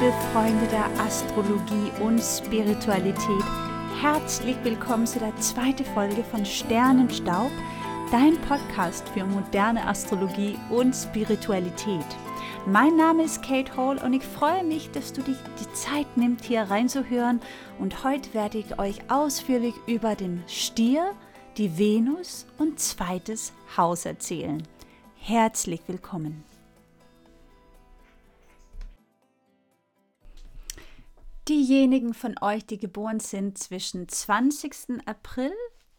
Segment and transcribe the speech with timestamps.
[0.00, 3.44] liebe Freunde der Astrologie und Spiritualität,
[4.02, 7.50] herzlich willkommen zu der zweiten Folge von Sternenstaub,
[8.10, 12.04] dein Podcast für moderne Astrologie und Spiritualität.
[12.66, 16.44] Mein Name ist Kate Hall und ich freue mich, dass du dich die Zeit nimmst,
[16.44, 17.40] hier reinzuhören.
[17.78, 21.12] Und heute werde ich euch ausführlich über den Stier,
[21.56, 24.62] die Venus und zweites Haus erzählen.
[25.16, 26.44] Herzlich willkommen.
[31.48, 35.06] Diejenigen von euch, die geboren sind zwischen 20.
[35.06, 35.52] April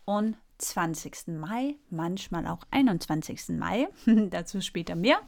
[0.03, 1.27] und 20.
[1.39, 3.49] Mai, manchmal auch 21.
[3.57, 3.87] Mai,
[4.29, 5.21] dazu später mehr,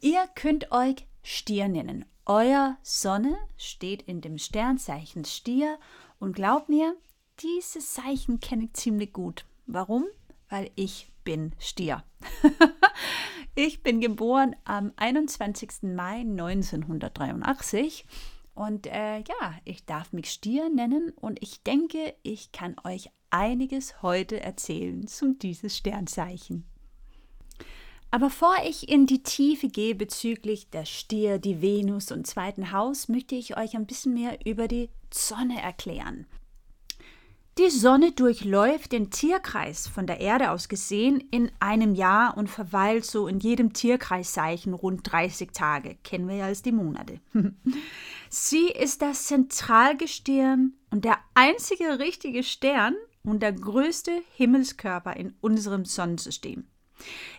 [0.00, 2.04] ihr könnt euch Stier nennen.
[2.26, 5.78] Euer Sonne steht in dem Sternzeichen Stier
[6.18, 6.96] und glaubt mir,
[7.38, 9.44] dieses Zeichen kenne ich ziemlich gut.
[9.66, 10.04] Warum?
[10.48, 12.02] Weil ich bin Stier.
[13.54, 15.82] ich bin geboren am 21.
[15.82, 18.04] Mai 1983
[18.54, 24.02] und äh, ja, ich darf mich Stier nennen und ich denke, ich kann euch einiges
[24.02, 26.64] heute erzählen zum dieses Sternzeichen.
[28.12, 33.08] Aber bevor ich in die Tiefe gehe bezüglich der Stier, die Venus und zweiten Haus,
[33.08, 36.24] möchte ich euch ein bisschen mehr über die Sonne erklären.
[37.58, 43.04] Die Sonne durchläuft den Tierkreis von der Erde aus gesehen in einem Jahr und verweilt
[43.04, 45.96] so in jedem Tierkreiszeichen rund 30 Tage.
[46.02, 47.20] Kennen wir ja als die Monate.
[48.36, 55.84] Sie ist das Zentralgestirn und der einzige richtige Stern und der größte Himmelskörper in unserem
[55.84, 56.66] Sonnensystem.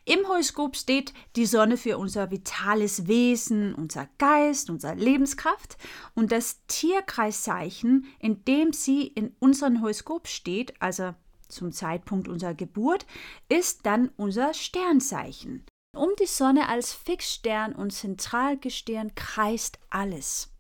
[0.06, 5.78] Im Horoskop steht die Sonne für unser vitales Wesen, unser Geist, unsere Lebenskraft
[6.14, 11.14] und das Tierkreiszeichen, in dem sie in unserem Horoskop steht, also
[11.50, 13.06] zum Zeitpunkt unserer Geburt,
[13.50, 15.66] ist dann unser Sternzeichen.
[15.94, 20.55] Um die Sonne als Fixstern und Zentralgestirn kreist alles.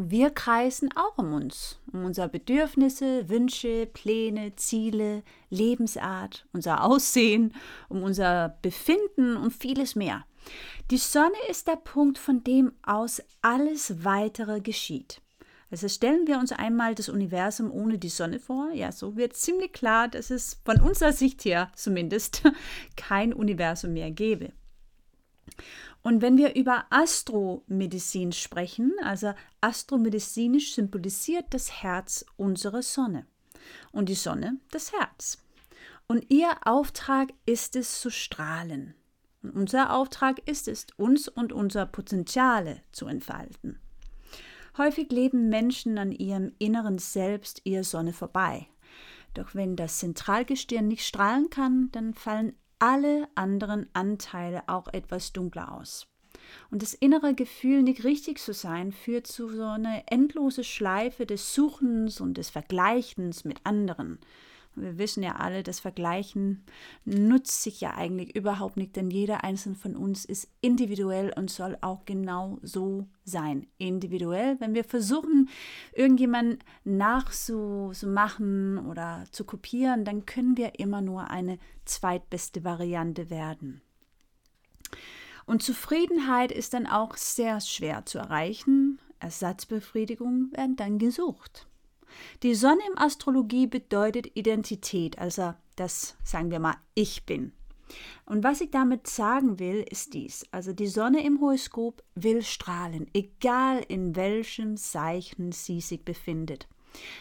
[0.00, 7.52] Wir kreisen auch um uns, um unsere Bedürfnisse, Wünsche, Pläne, Ziele, Lebensart, unser Aussehen,
[7.88, 10.24] um unser Befinden und vieles mehr.
[10.92, 15.20] Die Sonne ist der Punkt, von dem aus alles weitere geschieht.
[15.68, 18.70] Also stellen wir uns einmal das Universum ohne die Sonne vor.
[18.72, 22.44] Ja, so wird ziemlich klar, dass es von unserer Sicht her zumindest
[22.96, 24.52] kein Universum mehr gäbe.
[26.02, 33.26] Und wenn wir über Astromedizin sprechen, also astromedizinisch symbolisiert das Herz unsere Sonne
[33.92, 35.38] und die Sonne das Herz.
[36.06, 38.94] Und ihr Auftrag ist es zu strahlen.
[39.42, 43.78] Und unser Auftrag ist es, uns und unser Potenziale zu entfalten.
[44.78, 48.68] Häufig leben Menschen an ihrem inneren Selbst, ihrer Sonne vorbei.
[49.34, 55.72] Doch wenn das Zentralgestirn nicht strahlen kann, dann fallen alle anderen Anteile auch etwas dunkler
[55.72, 56.06] aus.
[56.70, 61.54] Und das innere Gefühl, nicht richtig zu sein, führt zu so einer endlose Schleife des
[61.54, 64.18] Suchens und des Vergleichens mit anderen.
[64.80, 66.64] Wir wissen ja alle, das Vergleichen
[67.04, 71.78] nutzt sich ja eigentlich überhaupt nicht, denn jeder einzelne von uns ist individuell und soll
[71.80, 73.66] auch genau so sein.
[73.78, 75.48] Individuell, wenn wir versuchen,
[75.92, 83.82] irgendjemanden nachzumachen oder zu kopieren, dann können wir immer nur eine zweitbeste Variante werden.
[85.46, 88.98] Und Zufriedenheit ist dann auch sehr schwer zu erreichen.
[89.20, 91.67] Ersatzbefriedigung werden dann gesucht.
[92.42, 97.52] Die Sonne im Astrologie bedeutet Identität, also das, sagen wir mal, ich bin.
[98.26, 100.44] Und was ich damit sagen will, ist dies.
[100.50, 106.68] Also die Sonne im Horoskop will strahlen, egal in welchem Zeichen sie sich befindet.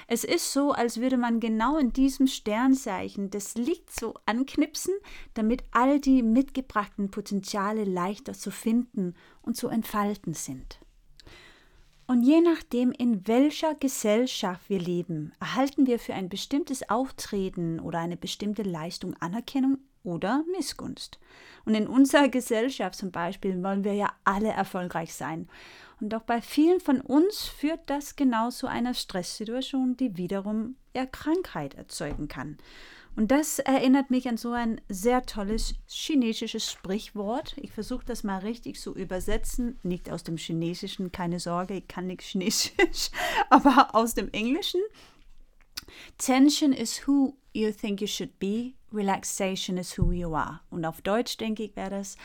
[0.07, 4.93] Es ist so, als würde man genau in diesem Sternzeichen das Licht so anknipsen,
[5.33, 10.79] damit all die mitgebrachten Potenziale leichter zu finden und zu entfalten sind.
[12.09, 17.99] Und je nachdem, in welcher Gesellschaft wir leben, erhalten wir für ein bestimmtes Auftreten oder
[17.99, 21.19] eine bestimmte Leistung Anerkennung oder Missgunst.
[21.65, 25.49] Und in unserer Gesellschaft zum Beispiel wollen wir ja alle erfolgreich sein.
[25.99, 31.07] Und doch bei vielen von uns führt das genau zu einer Stresssituation, die wiederum eher
[31.07, 32.57] Krankheit erzeugen kann.
[33.17, 37.55] Und das erinnert mich an so ein sehr tolles chinesisches Sprichwort.
[37.57, 39.79] Ich versuche das mal richtig zu übersetzen.
[39.81, 43.09] Nicht aus dem Chinesischen, keine Sorge, ich kann nicht Chinesisch,
[43.49, 44.81] aber aus dem Englischen.
[46.19, 50.59] Tension is who you think you should be, relaxation is who you are.
[50.69, 52.17] Und auf Deutsch denke ich, wäre das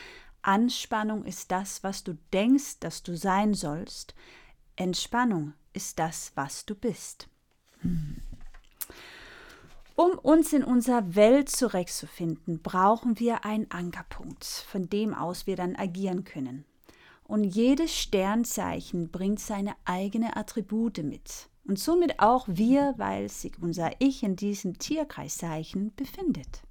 [0.43, 4.13] Anspannung ist das, was du denkst, dass du sein sollst.
[4.75, 7.29] Entspannung ist das, was du bist.
[7.79, 8.17] Hm.
[9.95, 15.75] Um uns in unserer Welt zurechtzufinden, brauchen wir einen Ankerpunkt, von dem aus wir dann
[15.75, 16.65] agieren können.
[17.25, 21.47] Und jedes Sternzeichen bringt seine eigenen Attribute mit.
[21.65, 26.63] Und somit auch wir, weil sich unser Ich in diesem Tierkreiszeichen befindet.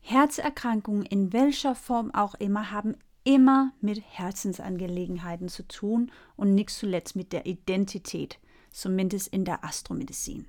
[0.00, 7.16] Herzerkrankungen in welcher Form auch immer haben immer mit Herzensangelegenheiten zu tun und nicht zuletzt
[7.16, 8.38] mit der Identität,
[8.72, 10.46] zumindest in der Astromedizin.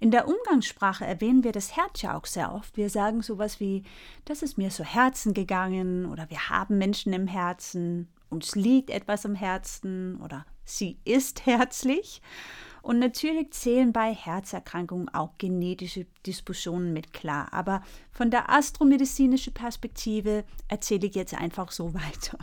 [0.00, 2.76] In der Umgangssprache erwähnen wir das Herz ja auch sehr oft.
[2.76, 3.84] Wir sagen sowas wie,
[4.24, 9.24] das ist mir so Herzen gegangen oder wir haben Menschen im Herzen, uns liegt etwas
[9.24, 12.20] am Herzen oder sie ist herzlich.
[12.82, 17.52] Und natürlich zählen bei Herzerkrankungen auch genetische Diskussionen mit klar.
[17.52, 22.38] Aber von der astromedizinischen Perspektive erzähle ich jetzt einfach so weiter.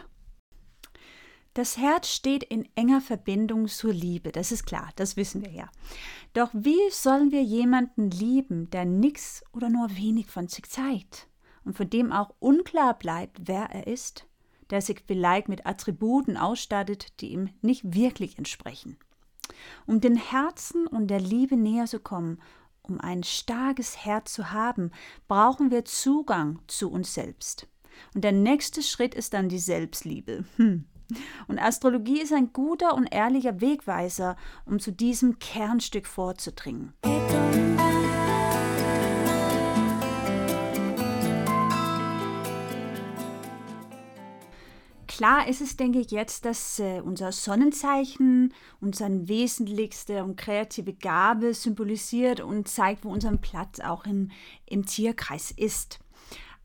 [1.53, 5.69] Das Herz steht in enger Verbindung zur Liebe, das ist klar, das wissen wir ja.
[6.33, 11.27] Doch wie sollen wir jemanden lieben, der nichts oder nur wenig von sich zeigt
[11.63, 14.25] und von dem auch unklar bleibt, wer er ist,
[14.71, 18.97] der sich vielleicht mit Attributen ausstattet, die ihm nicht wirklich entsprechen?
[19.85, 22.41] Um den Herzen und der Liebe näher zu kommen,
[22.81, 24.91] um ein starkes Herz zu haben,
[25.27, 27.67] brauchen wir Zugang zu uns selbst.
[28.15, 30.45] Und der nächste Schritt ist dann die Selbstliebe.
[30.57, 30.85] Hm.
[31.48, 36.94] Und Astrologie ist ein guter und ehrlicher Wegweiser, um zu diesem Kernstück vorzudringen.
[45.15, 48.51] Klar ist es, denke ich, jetzt, dass äh, unser Sonnenzeichen
[48.81, 54.31] unsere wesentlichste und kreative Gabe symbolisiert und zeigt, wo unser Platz auch im,
[54.65, 56.00] im Tierkreis ist.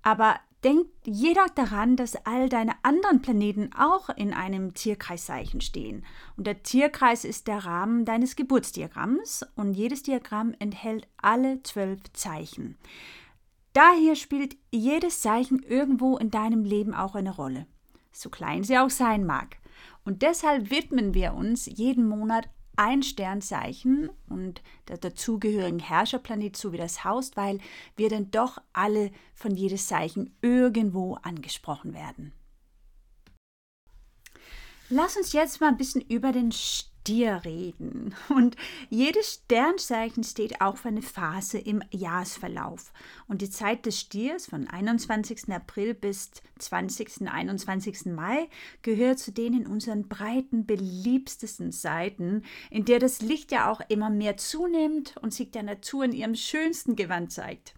[0.03, 6.05] Aber denkt jeder daran, dass all deine anderen Planeten auch in einem Tierkreiszeichen stehen.
[6.37, 12.77] Und der Tierkreis ist der Rahmen deines Geburtsdiagramms und jedes Diagramm enthält alle zwölf Zeichen.
[13.73, 17.67] Daher spielt jedes Zeichen irgendwo in deinem Leben auch eine Rolle
[18.19, 19.57] so klein sie auch sein mag.
[20.05, 27.03] Und deshalb widmen wir uns jeden Monat ein Sternzeichen und der dazugehörigen Herrscherplanet sowie das
[27.05, 27.59] Haus, weil
[27.97, 32.33] wir dann doch alle von jedes Zeichen irgendwo angesprochen werden.
[34.91, 36.53] Lass uns jetzt mal ein bisschen über den
[37.09, 38.15] Stier reden.
[38.29, 38.55] Und
[38.91, 42.93] jedes Sternzeichen steht auch für eine Phase im Jahresverlauf.
[43.29, 45.51] Und die Zeit des Stiers von 21.
[45.51, 47.27] April bis 20.
[47.27, 48.13] 21.
[48.13, 48.51] Mai
[48.83, 54.11] gehört zu den in unseren breiten beliebtesten Seiten, in der das Licht ja auch immer
[54.11, 57.73] mehr zunimmt und sich der Natur in ihrem schönsten Gewand zeigt.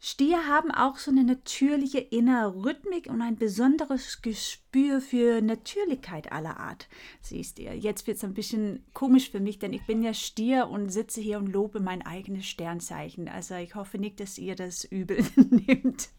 [0.00, 6.60] Stier haben auch so eine natürliche innere Rhythmik und ein besonderes Gespür für Natürlichkeit aller
[6.60, 6.88] Art.
[7.20, 10.68] Siehst ihr, jetzt wird es ein bisschen komisch für mich, denn ich bin ja Stier
[10.68, 13.28] und sitze hier und lobe mein eigenes Sternzeichen.
[13.28, 16.10] Also ich hoffe nicht, dass ihr das übel nehmt.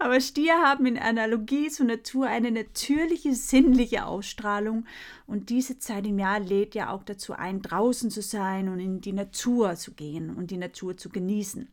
[0.00, 4.84] Aber Stier haben in Analogie zur Natur eine natürliche, sinnliche Ausstrahlung
[5.26, 9.00] und diese Zeit im Jahr lädt ja auch dazu ein, draußen zu sein und in
[9.00, 11.68] die Natur zu gehen und die Natur zu genießen.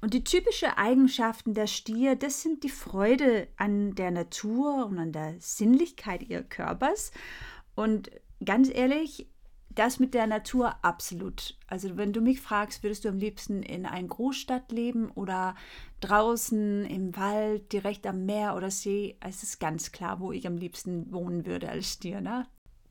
[0.00, 5.12] Und die typischen Eigenschaften der Stier, das sind die Freude an der Natur und an
[5.12, 7.10] der Sinnlichkeit ihres Körpers.
[7.74, 8.10] Und
[8.44, 9.28] ganz ehrlich,
[9.78, 11.56] das mit der Natur absolut.
[11.68, 15.54] Also wenn du mich fragst, würdest du am liebsten in einer Großstadt leben oder
[16.00, 20.56] draußen im Wald, direkt am Meer oder See, es ist ganz klar, wo ich am
[20.56, 22.20] liebsten wohnen würde als Stier.
[22.20, 22.46] Ne?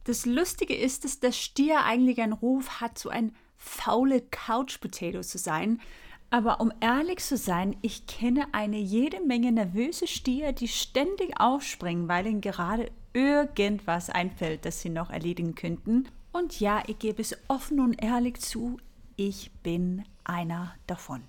[0.05, 5.37] Das Lustige ist, dass der Stier eigentlich einen Ruf hat, so ein faule Couch-Potato zu
[5.37, 5.81] sein.
[6.29, 12.07] Aber um ehrlich zu sein, ich kenne eine jede Menge nervöse Stier, die ständig aufspringen,
[12.09, 16.09] weil ihnen gerade irgendwas einfällt, das sie noch erledigen könnten.
[16.33, 18.77] Und ja, ich gebe es offen und ehrlich zu,
[19.15, 21.23] ich bin einer davon.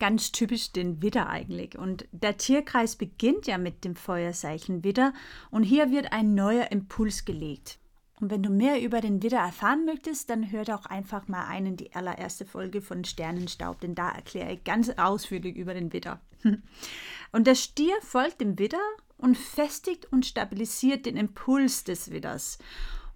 [0.00, 1.78] Ganz typisch den Widder eigentlich.
[1.78, 5.12] Und der Tierkreis beginnt ja mit dem Feuerzeichen Widder
[5.50, 7.78] und hier wird ein neuer Impuls gelegt.
[8.20, 11.66] Und wenn du mehr über den Widder erfahren möchtest, dann hör doch einfach mal ein
[11.66, 16.20] in die allererste Folge von Sternenstaub, denn da erkläre ich ganz ausführlich über den Widder.
[17.32, 18.78] Und der Stier folgt dem Widder
[19.18, 22.58] und festigt und stabilisiert den Impuls des Widders.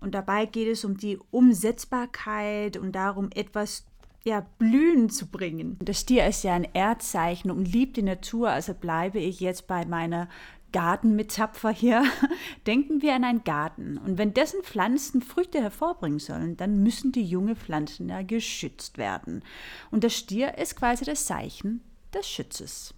[0.01, 3.87] Und dabei geht es um die Umsetzbarkeit und darum, etwas
[4.25, 5.79] ja, blühen zu bringen.
[5.81, 9.85] Der Stier ist ja ein Erdzeichen und liebt die Natur, also bleibe ich jetzt bei
[9.85, 10.29] meiner
[10.73, 12.05] Gartenmetapher hier,
[12.67, 13.99] denken wir an einen Garten.
[13.99, 19.45] Und wenn dessen Pflanzen Früchte hervorbringen sollen, dann müssen die junge Pflanzen ja geschützt werden.
[19.91, 22.95] Und der Stier ist quasi das Zeichen des Schützes.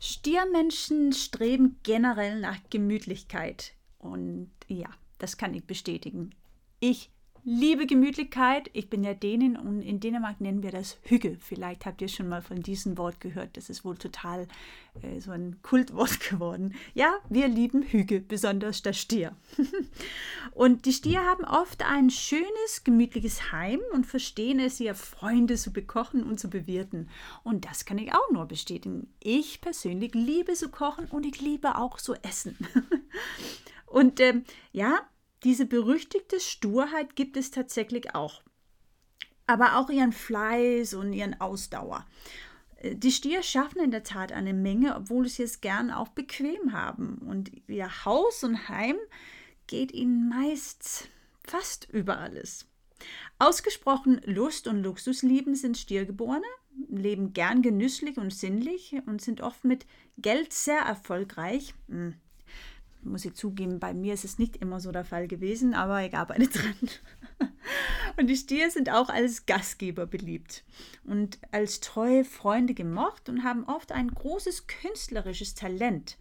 [0.00, 3.72] Stiermenschen streben generell nach Gemütlichkeit.
[3.98, 6.34] Und ja, das kann ich bestätigen.
[6.80, 7.10] Ich
[7.44, 8.70] liebe Gemütlichkeit.
[8.72, 11.36] Ich bin ja Dänin und in Dänemark nennen wir das Hüge.
[11.38, 13.56] Vielleicht habt ihr schon mal von diesem Wort gehört.
[13.58, 14.48] Das ist wohl total
[15.02, 16.74] äh, so ein Kultwort geworden.
[16.94, 19.36] Ja, wir lieben Hüge, besonders der Stier.
[20.52, 25.70] und die Stier haben oft ein schönes, gemütliches Heim und verstehen es, ihr Freunde zu
[25.70, 27.10] bekochen und zu bewirten.
[27.42, 29.12] Und das kann ich auch nur bestätigen.
[29.20, 32.56] Ich persönlich liebe zu kochen und ich liebe auch zu essen.
[33.86, 35.02] und ähm, ja,
[35.44, 38.42] diese berüchtigte Sturheit gibt es tatsächlich auch.
[39.46, 42.06] Aber auch ihren Fleiß und ihren Ausdauer.
[42.78, 46.72] Äh, die Stier schaffen in der Tat eine Menge, obwohl sie es gern auch bequem
[46.72, 47.18] haben.
[47.18, 48.96] Und ihr Haus und Heim
[49.66, 51.08] geht ihnen meist
[51.46, 52.66] fast über alles.
[53.38, 56.46] Ausgesprochen Lust und Luxus lieben sind Stiergeborene,
[56.88, 59.86] leben gern genüsslich und sinnlich und sind oft mit
[60.16, 61.74] Geld sehr erfolgreich.
[61.88, 62.14] Hm,
[63.04, 66.14] muss ich zugeben, bei mir ist es nicht immer so der Fall gewesen, aber ich
[66.14, 66.76] arbeite dran.
[68.16, 70.62] Und die Stier sind auch als Gastgeber beliebt
[71.04, 76.16] und als treue Freunde gemocht und haben oft ein großes künstlerisches Talent.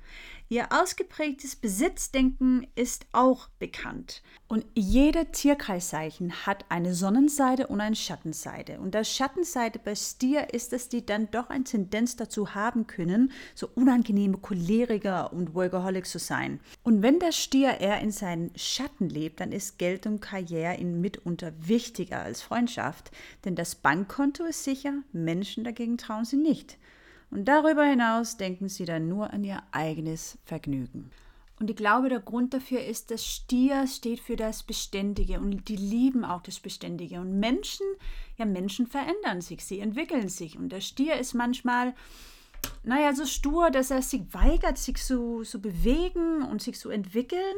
[0.49, 4.21] Ihr ausgeprägtes Besitzdenken ist auch bekannt.
[4.47, 8.79] Und jeder Tierkreiszeichen hat eine Sonnenseite und eine Schattenseite.
[8.79, 13.31] Und das Schattenseite bei Stier ist, dass die dann doch eine Tendenz dazu haben können,
[13.55, 16.59] so unangenehme Choleriker und Workaholics zu sein.
[16.83, 21.01] Und wenn der Stier eher in seinen Schatten lebt, dann ist Geld und Karriere ihm
[21.01, 23.11] mitunter wichtiger als Freundschaft.
[23.45, 26.77] Denn das Bankkonto ist sicher, Menschen dagegen trauen sie nicht.
[27.33, 31.09] Und darüber hinaus denken sie dann nur an ihr eigenes Vergnügen.
[31.59, 35.75] Und ich glaube, der Grund dafür ist, dass Stier steht für das Beständige und die
[35.75, 37.19] lieben auch das Beständige.
[37.21, 37.87] Und Menschen,
[38.37, 40.59] ja, Menschen verändern sich, sie entwickeln sich.
[40.59, 41.95] Und der Stier ist manchmal,
[42.83, 47.55] naja, so stur, dass er sich weigert, sich zu, zu bewegen und sich zu entwickeln.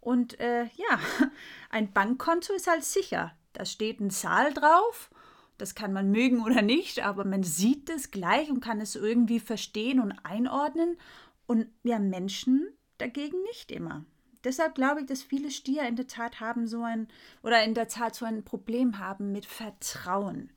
[0.00, 0.98] Und äh, ja,
[1.70, 3.32] ein Bankkonto ist halt sicher.
[3.52, 5.10] Da steht ein Zahl drauf
[5.60, 9.40] das kann man mögen oder nicht, aber man sieht es gleich und kann es irgendwie
[9.40, 10.96] verstehen und einordnen.
[11.46, 14.04] Und ja, Menschen dagegen nicht immer.
[14.44, 17.08] Deshalb glaube ich, dass viele Stier in der Tat haben so ein
[17.42, 20.50] oder in der Tat so ein Problem haben mit Vertrauen.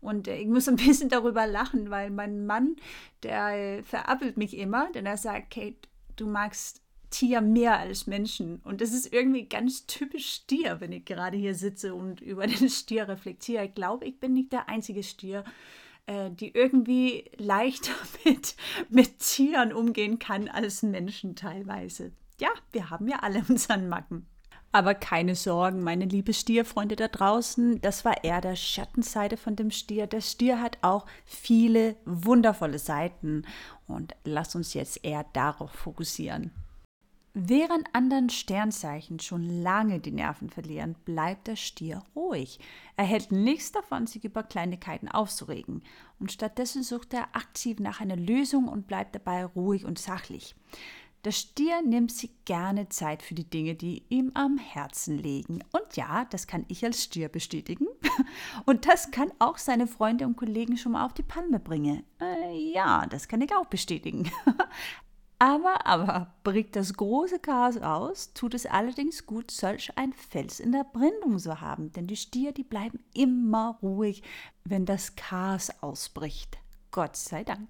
[0.00, 2.76] Und äh, ich muss ein bisschen darüber lachen, weil mein Mann,
[3.22, 8.60] der äh, verappelt mich immer, denn er sagt, Kate, du magst Tier mehr als Menschen.
[8.64, 12.68] Und das ist irgendwie ganz typisch Stier, wenn ich gerade hier sitze und über den
[12.68, 13.66] Stier reflektiere.
[13.66, 15.44] Ich glaube, ich bin nicht der einzige Stier,
[16.06, 17.92] äh, die irgendwie leichter
[18.24, 18.54] mit,
[18.88, 22.12] mit Tieren umgehen kann als Menschen teilweise.
[22.40, 24.26] Ja, wir haben ja alle unseren Macken.
[24.72, 29.72] Aber keine Sorgen, meine liebe Stierfreunde da draußen, das war eher der Schattenseite von dem
[29.72, 30.06] Stier.
[30.06, 33.44] Der Stier hat auch viele wundervolle Seiten
[33.88, 36.52] und lass uns jetzt eher darauf fokussieren.
[37.42, 42.60] Während anderen Sternzeichen schon lange die Nerven verlieren, bleibt der Stier ruhig.
[42.96, 45.82] Er hält nichts davon, sich über Kleinigkeiten aufzuregen.
[46.18, 50.54] Und stattdessen sucht er aktiv nach einer Lösung und bleibt dabei ruhig und sachlich.
[51.24, 55.64] Der Stier nimmt sich gerne Zeit für die Dinge, die ihm am Herzen liegen.
[55.72, 57.86] Und ja, das kann ich als Stier bestätigen.
[58.66, 62.04] Und das kann auch seine Freunde und Kollegen schon mal auf die Palme bringen.
[62.20, 64.30] Äh, ja, das kann ich auch bestätigen.
[65.42, 70.70] Aber, aber, bricht das große Chaos aus, tut es allerdings gut, solch ein Fels in
[70.70, 74.22] der Brandung zu haben, denn die Stier, die bleiben immer ruhig,
[74.64, 76.58] wenn das Chaos ausbricht.
[76.90, 77.68] Gott sei Dank.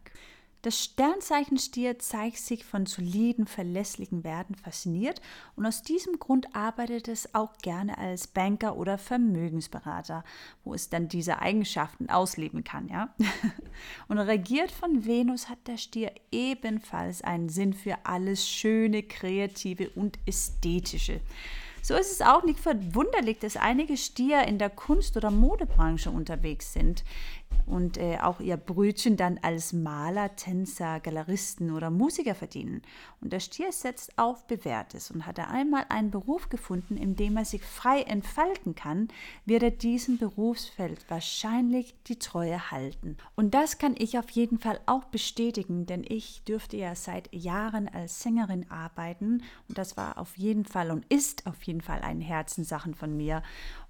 [0.63, 5.23] Das Sternzeichen Stier zeigt sich von soliden, verlässlichen Werten fasziniert
[5.57, 10.23] und aus diesem Grund arbeitet es auch gerne als Banker oder Vermögensberater,
[10.63, 13.15] wo es dann diese Eigenschaften ausleben kann, ja.
[14.09, 20.19] Und regiert von Venus hat der Stier ebenfalls einen Sinn für alles Schöne, Kreative und
[20.27, 21.21] Ästhetische.
[21.83, 26.73] So ist es auch nicht verwunderlich, dass einige Stier in der Kunst- oder Modebranche unterwegs
[26.73, 27.05] sind
[27.67, 32.83] und äh, auch ihr Brötchen dann als Maler, Tänzer, Galeristen oder Musiker verdienen.
[33.21, 37.37] Und der Stier setzt auf Bewährtes und hat er einmal einen Beruf gefunden, in dem
[37.37, 39.09] er sich frei entfalten kann,
[39.47, 43.17] wird er diesem Berufsfeld wahrscheinlich die Treue halten.
[43.37, 47.89] Und das kann ich auf jeden Fall auch bestätigen, denn ich dürfte ja seit Jahren
[47.89, 52.25] als Sängerin arbeiten und das war auf jeden Fall und ist auf jeden Fall eine
[52.25, 53.43] Herzenssache von mir.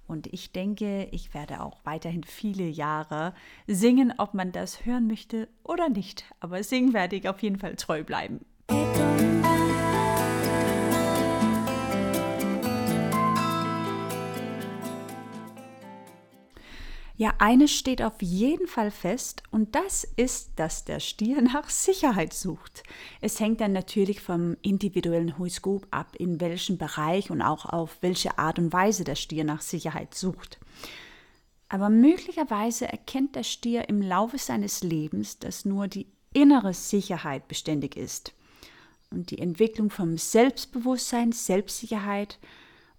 [0.07, 3.33] Und ich denke, ich werde auch weiterhin viele Jahre
[3.65, 6.25] singen, ob man das hören möchte oder nicht.
[6.39, 8.45] Aber singen werde ich auf jeden Fall treu bleiben.
[17.21, 22.33] Ja, eines steht auf jeden Fall fest und das ist, dass der Stier nach Sicherheit
[22.33, 22.81] sucht.
[23.21, 28.39] Es hängt dann natürlich vom individuellen Horoskop ab, in welchem Bereich und auch auf welche
[28.39, 30.59] Art und Weise der Stier nach Sicherheit sucht.
[31.69, 37.97] Aber möglicherweise erkennt der Stier im Laufe seines Lebens, dass nur die innere Sicherheit beständig
[37.97, 38.33] ist.
[39.11, 42.39] Und die Entwicklung vom Selbstbewusstsein, Selbstsicherheit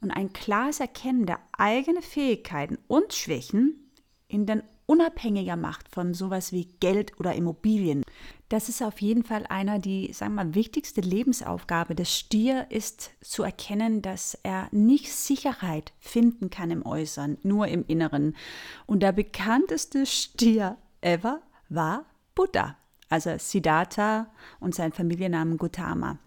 [0.00, 3.81] und ein klares Erkennen der eigenen Fähigkeiten und Schwächen
[4.32, 8.02] ihn dann unabhängiger macht von sowas wie Geld oder Immobilien.
[8.48, 13.12] Das ist auf jeden Fall einer die, sagen wir mal, wichtigste Lebensaufgabe des Stier ist
[13.22, 18.36] zu erkennen, dass er nicht Sicherheit finden kann im Äußeren, nur im Inneren.
[18.84, 22.76] Und der bekannteste Stier ever war Buddha,
[23.08, 24.26] also Siddhartha
[24.60, 26.18] und sein Familiennamen Gautama.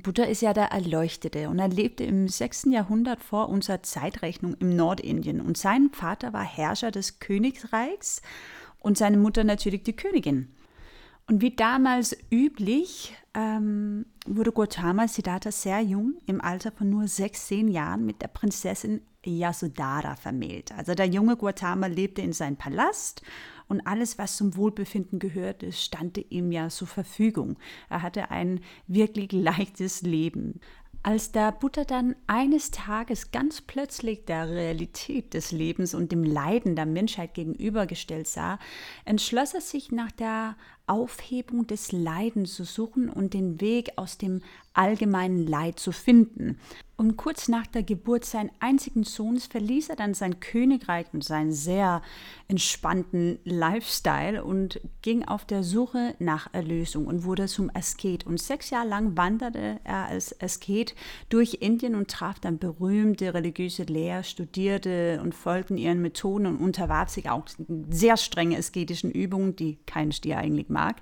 [0.00, 2.68] Buddha ist ja der Erleuchtete und er lebte im 6.
[2.70, 8.22] Jahrhundert vor unserer Zeitrechnung im Nordindien und sein Vater war Herrscher des Königreichs
[8.78, 10.54] und seine Mutter natürlich die Königin.
[11.28, 17.46] Und wie damals üblich ähm, wurde Gautama Siddhartha sehr jung, im Alter von nur sechs,
[17.46, 20.72] zehn Jahren, mit der Prinzessin Yasodhara vermählt.
[20.76, 23.22] Also der junge Gautama lebte in seinem Palast
[23.72, 27.58] und alles, was zum Wohlbefinden gehörte, stand ihm ja zur Verfügung.
[27.88, 30.60] Er hatte ein wirklich leichtes Leben.
[31.02, 36.76] Als der Buddha dann eines Tages ganz plötzlich der Realität des Lebens und dem Leiden
[36.76, 38.58] der Menschheit gegenübergestellt sah,
[39.06, 40.54] entschloss er sich nach der
[40.86, 44.42] Aufhebung des Leidens zu suchen und den Weg aus dem
[44.74, 46.58] allgemeinen Leid zu finden.
[47.02, 51.50] Und kurz nach der Geburt seines einzigen Sohnes verließ er dann sein Königreich und seinen
[51.50, 52.00] sehr
[52.46, 58.24] entspannten Lifestyle und ging auf der Suche nach Erlösung und wurde zum Asket.
[58.24, 60.94] Und sechs Jahre lang wanderte er als Asket
[61.28, 67.08] durch Indien und traf dann berühmte religiöse Lehrer, studierte und folgten ihren Methoden und unterwarf
[67.08, 67.46] sich auch
[67.90, 70.96] sehr strenge asketischen Übungen, die kein Stier eigentlich mag.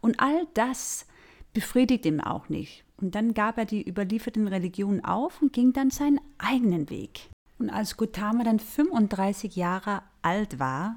[0.00, 1.06] Und all das
[1.52, 2.84] befriedigt ihn auch nicht.
[2.98, 7.30] Und dann gab er die überlieferten Religionen auf und ging dann seinen eigenen Weg.
[7.58, 10.96] Und als Gautama dann 35 Jahre alt war,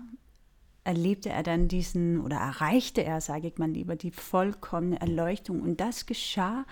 [0.83, 5.61] erlebte er dann diesen oder erreichte er, sage ich mal lieber, die vollkommene Erleuchtung.
[5.61, 6.65] Und das geschah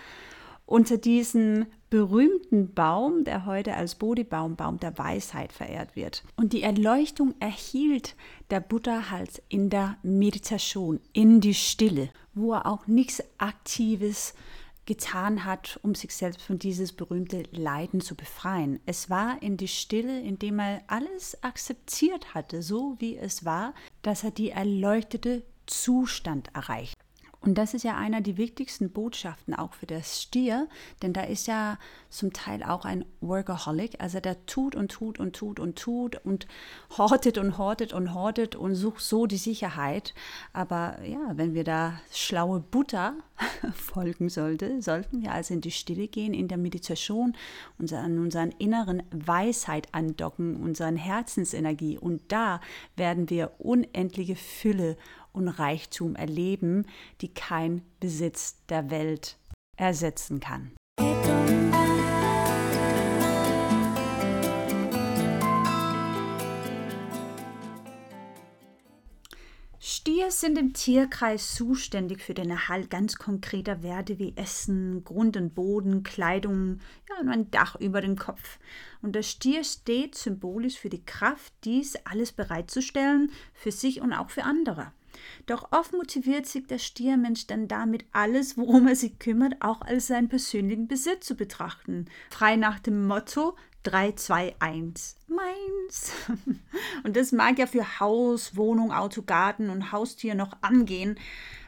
[0.66, 6.24] unter diesem berühmten Baum, der heute als Bodhibaum, Baum der Weisheit verehrt wird.
[6.36, 8.16] Und die Erleuchtung erhielt
[8.50, 14.34] der Buddha halt in der Meditation, in die Stille, wo er auch nichts Aktives
[14.86, 18.80] getan hat, um sich selbst von dieses berühmte Leiden zu befreien.
[18.86, 24.24] Es war in die Stille, indem er alles akzeptiert hatte, so wie es war, dass
[24.24, 26.96] er die erleuchtete Zustand erreicht.
[27.40, 30.68] Und das ist ja einer der wichtigsten Botschaften auch für das Stier,
[31.02, 31.78] denn da ist ja
[32.10, 36.48] zum Teil auch ein Workaholic, also der tut und tut und tut und tut und
[36.98, 40.14] hortet und hortet und hortet und sucht so die Sicherheit.
[40.52, 43.14] Aber ja, wenn wir da schlaue Butter
[43.74, 47.36] folgen sollte, sollten wir also in die Stille gehen, in der Meditation,
[47.78, 51.98] und an unseren inneren Weisheit andocken, unseren Herzensenergie.
[51.98, 52.62] Und da
[52.96, 54.98] werden wir unendliche Fülle
[55.32, 56.86] und Reichtum erleben,
[57.22, 59.38] die kein Besitz der Welt
[59.78, 60.72] ersetzen kann.
[69.90, 75.56] Stier sind im Tierkreis zuständig für den Erhalt ganz konkreter Werte wie Essen, Grund und
[75.56, 78.60] Boden, Kleidung ja, und ein Dach über dem Kopf.
[79.02, 84.30] Und der Stier steht symbolisch für die Kraft, dies alles bereitzustellen, für sich und auch
[84.30, 84.92] für andere.
[85.46, 90.08] Doch oft motiviert sich der Stiermensch dann damit, alles, worum er sich kümmert, auch als
[90.08, 92.08] seinen persönlichen Besitz zu betrachten.
[92.30, 96.12] Frei nach dem Motto 3, 2, 1, meins.
[97.04, 101.18] Und das mag ja für Haus, Wohnung, Auto, Garten und Haustier noch angehen.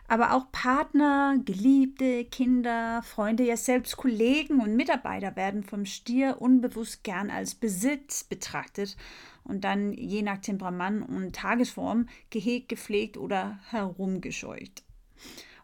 [0.07, 7.03] Aber auch Partner, Geliebte, Kinder, Freunde, ja selbst Kollegen und Mitarbeiter werden vom Stier unbewusst
[7.03, 8.97] gern als Besitz betrachtet
[9.43, 14.83] und dann je nach Temperament und Tagesform gehegt, gepflegt oder herumgescheucht.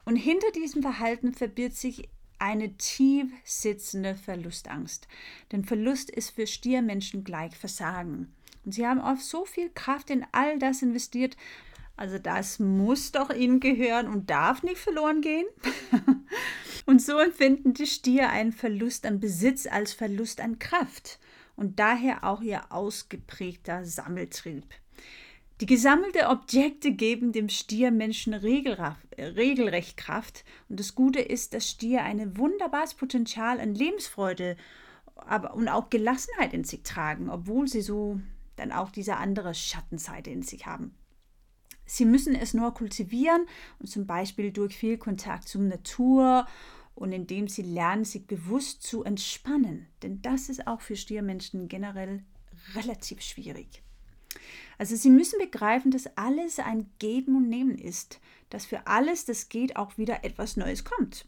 [0.06, 2.08] Und hinter diesem Verhalten verbirgt sich
[2.40, 5.08] eine tief sitzende Verlustangst.
[5.52, 8.34] Denn Verlust ist für Stiermenschen gleich Versagen.
[8.64, 11.38] Und sie haben oft so viel Kraft in all das investiert,
[11.98, 15.46] also das muss doch ihnen gehören und darf nicht verloren gehen.
[16.86, 21.20] und so empfinden die Stier einen Verlust an Besitz als Verlust an Kraft
[21.56, 24.66] und daher auch ihr ausgeprägter Sammeltrieb.
[25.62, 32.38] Die gesammelten Objekte geben dem Stiermenschen regelrecht Kraft und das Gute ist, dass Stier ein
[32.38, 34.58] wunderbares Potenzial an Lebensfreude
[35.16, 38.20] aber, und auch Gelassenheit in sich tragen, obwohl sie so
[38.58, 40.94] dann auch diese andere Schattenseite in sich haben.
[41.86, 43.46] Sie müssen es nur kultivieren
[43.80, 46.48] und zum Beispiel durch viel Kontakt zur Natur
[46.96, 49.88] und indem sie lernen, sich bewusst zu entspannen.
[50.02, 52.26] Denn das ist auch für Stiermenschen generell
[52.74, 53.85] relativ schwierig.
[54.78, 59.50] Also sie müssen begreifen, dass alles ein Geben und Nehmen ist, dass für alles, das
[59.50, 61.26] geht, auch wieder etwas Neues kommt.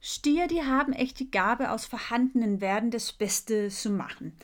[0.00, 4.36] Stier, die haben echt die Gabe, aus vorhandenen Werden das Beste zu machen.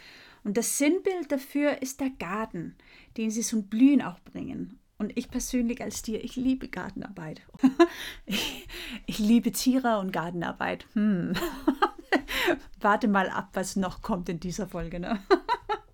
[0.42, 2.76] Und das Sinnbild dafür ist der Garten,
[3.18, 4.78] den sie zum Blühen auch bringen.
[4.96, 7.42] Und ich persönlich als Tier, ich liebe Gartenarbeit.
[8.26, 8.66] ich,
[9.06, 10.86] ich, liebe Tiere und Gartenarbeit.
[10.92, 11.32] Hm.
[12.80, 15.00] Warte mal ab, was noch kommt in dieser Folge.
[15.00, 15.18] Ne?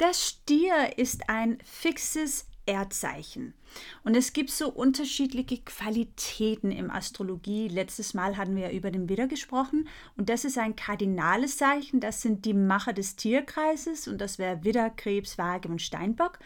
[0.00, 3.54] Der Stier ist ein fixes Erdzeichen.
[4.02, 7.68] Und es gibt so unterschiedliche Qualitäten im Astrologie.
[7.68, 9.88] Letztes Mal hatten wir ja über den Widder gesprochen.
[10.16, 12.00] Und das ist ein kardinales Zeichen.
[12.00, 14.08] Das sind die Macher des Tierkreises.
[14.08, 16.38] Und das wäre Widder, Krebs, Waage und Steinbock.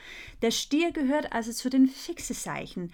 [0.43, 2.93] Der Stier gehört also zu den fixen Zeichen.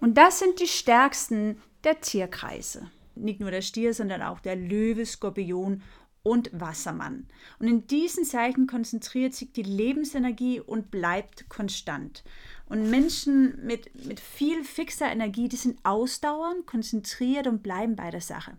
[0.00, 2.90] Und das sind die stärksten der Tierkreise.
[3.16, 5.82] Nicht nur der Stier, sondern auch der Löwe, Skorpion
[6.22, 7.26] und Wassermann.
[7.58, 12.22] Und in diesen Zeichen konzentriert sich die Lebensenergie und bleibt konstant.
[12.66, 18.20] Und Menschen mit, mit viel fixer Energie, die sind ausdauernd, konzentriert und bleiben bei der
[18.20, 18.56] Sache.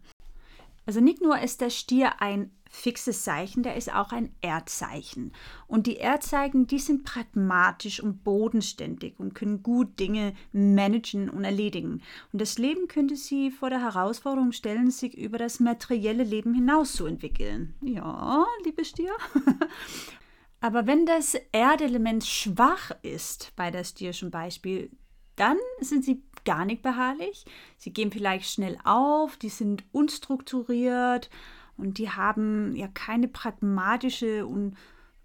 [0.91, 5.31] Also nicht nur ist der Stier ein fixes Zeichen, der ist auch ein Erdzeichen.
[5.65, 12.01] Und die Erdzeichen, die sind pragmatisch und bodenständig und können gut Dinge managen und erledigen.
[12.33, 16.91] Und das Leben könnte sie vor der Herausforderung stellen, sich über das materielle Leben hinaus
[16.91, 17.73] zu entwickeln.
[17.79, 19.13] Ja, liebe Stier.
[20.59, 24.91] Aber wenn das Erdelement schwach ist, bei der Stierschen Beispiel,
[25.37, 27.45] dann sind sie gar nicht beharrlich.
[27.77, 31.29] Sie gehen vielleicht schnell auf, die sind unstrukturiert
[31.77, 34.75] und die haben ja keine pragmatische und,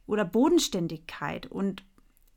[0.07, 1.47] oder Bodenständigkeit.
[1.47, 1.85] Und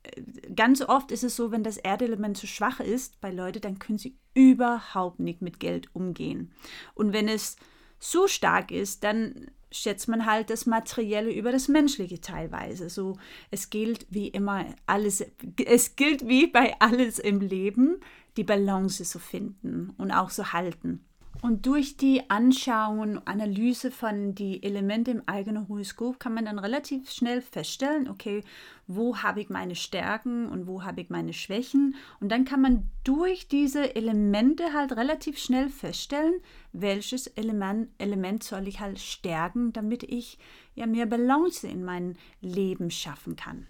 [0.02, 0.22] äh,
[0.54, 3.98] ganz oft ist es so, wenn das Erdelement zu schwach ist bei Leuten, dann können
[3.98, 6.52] sie überhaupt nicht mit Geld umgehen.
[6.94, 7.56] Und wenn es
[7.98, 12.90] so stark ist, dann schätzt man halt das Materielle über das Menschliche teilweise.
[12.90, 13.18] So,
[13.50, 15.24] es gilt wie immer alles,
[15.64, 18.00] es gilt wie bei alles im Leben,
[18.36, 21.04] die Balance zu finden und auch zu halten.
[21.42, 26.58] Und durch die Anschauung und Analyse von die Elemente im eigenen Horoskop kann man dann
[26.58, 28.44] relativ schnell feststellen, okay,
[28.86, 31.94] wo habe ich meine Stärken und wo habe ich meine Schwächen.
[32.20, 38.68] Und dann kann man durch diese Elemente halt relativ schnell feststellen, welches Element, Element soll
[38.68, 40.38] ich halt stärken, damit ich
[40.74, 43.66] ja mehr Balance in mein Leben schaffen kann.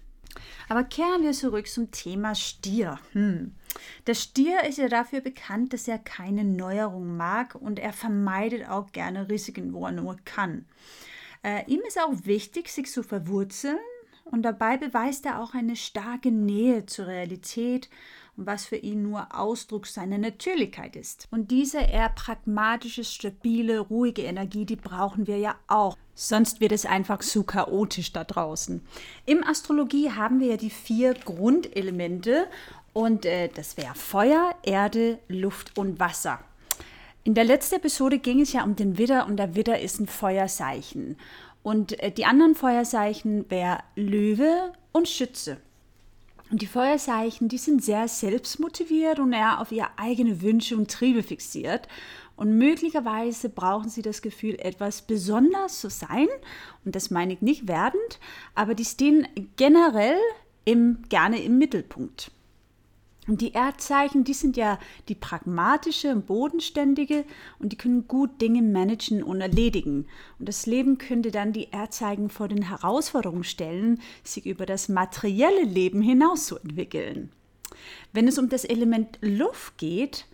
[0.69, 2.99] Aber kehren wir zurück zum Thema Stier.
[3.13, 3.55] Hm.
[4.07, 8.91] Der Stier ist ja dafür bekannt, dass er keine Neuerung mag und er vermeidet auch
[8.91, 10.65] gerne Risiken, wo er nur kann.
[11.43, 13.79] Äh, ihm ist auch wichtig, sich zu verwurzeln
[14.25, 17.89] und dabei beweist er auch eine starke Nähe zur Realität
[18.35, 21.27] was für ihn nur Ausdruck seiner Natürlichkeit ist.
[21.31, 25.97] Und diese eher pragmatische, stabile, ruhige Energie, die brauchen wir ja auch.
[26.15, 28.81] Sonst wird es einfach zu chaotisch da draußen.
[29.25, 32.47] Im Astrologie haben wir ja die vier Grundelemente
[32.93, 36.39] und äh, das wäre Feuer, Erde, Luft und Wasser.
[37.23, 40.07] In der letzten Episode ging es ja um den Widder und der Widder ist ein
[40.07, 41.17] Feuerzeichen.
[41.63, 45.57] Und äh, die anderen Feuerzeichen wären Löwe und Schütze.
[46.51, 51.23] Und die Feuerzeichen, die sind sehr selbstmotiviert und eher auf ihre eigenen Wünsche und Triebe
[51.23, 51.87] fixiert.
[52.35, 56.27] Und möglicherweise brauchen sie das Gefühl, etwas besonders zu sein.
[56.83, 58.19] Und das meine ich nicht werdend,
[58.53, 60.17] aber die stehen generell
[60.65, 62.31] im, gerne im Mittelpunkt.
[63.27, 67.23] Und die Erdzeichen, die sind ja die pragmatische und bodenständige
[67.59, 70.07] und die können gut Dinge managen und erledigen.
[70.39, 75.63] Und das Leben könnte dann die Erdzeichen vor den Herausforderungen stellen, sich über das materielle
[75.63, 77.31] Leben hinaus zu entwickeln.
[78.11, 80.25] Wenn es um das Element Luft geht,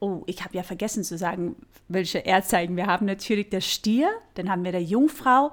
[0.00, 1.56] oh, ich habe ja vergessen zu sagen,
[1.88, 3.06] welche Erdzeichen wir haben.
[3.06, 5.52] Natürlich der Stier, dann haben wir der Jungfrau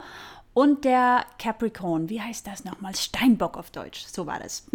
[0.54, 2.96] und der Capricorn, wie heißt das nochmal?
[2.96, 4.68] Steinbock auf Deutsch, so war das.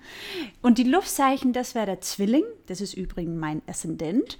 [0.62, 4.38] und die Luftzeichen, das wäre der Zwilling, das ist übrigens mein Aszendent.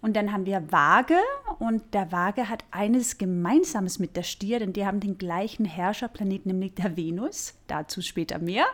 [0.00, 1.18] Und dann haben wir Waage
[1.58, 6.52] und der Waage hat eines Gemeinsames mit der Stier, denn die haben den gleichen Herrscherplaneten,
[6.52, 8.66] nämlich der Venus, dazu später mehr.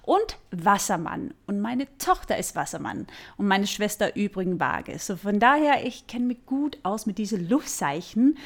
[0.00, 1.34] Und Wassermann.
[1.46, 4.98] Und meine Tochter ist Wassermann und meine Schwester übrigens Waage.
[4.98, 8.38] So von daher, ich kenne mich gut aus mit diesen Luftzeichen.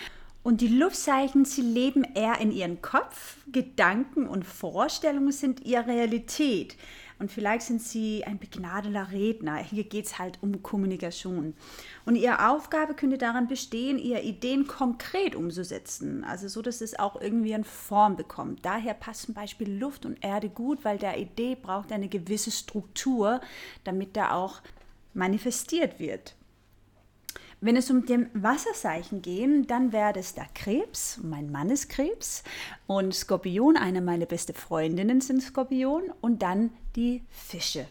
[0.47, 6.77] Und die Luftzeichen, sie leben eher in ihren Kopf, Gedanken und Vorstellungen sind ihre Realität.
[7.19, 9.57] Und vielleicht sind Sie ein begnadeter Redner.
[9.57, 11.55] Hier geht es halt um Kommunikation.
[12.05, 16.23] Und Ihre Aufgabe könnte daran bestehen, Ihre Ideen konkret umzusetzen.
[16.23, 18.65] Also so, dass es auch irgendwie eine Form bekommt.
[18.65, 23.41] Daher passt zum Beispiel Luft und Erde gut, weil der Idee braucht eine gewisse Struktur,
[23.83, 24.61] damit da auch
[25.13, 26.36] manifestiert wird.
[27.67, 31.19] Wenn es um den Wasserzeichen geht, dann wäre es der Krebs.
[31.21, 32.45] Mein Mann ist Krebs
[32.87, 37.89] und Skorpion, eine meiner besten Freundinnen sind Skorpion und dann die Fische.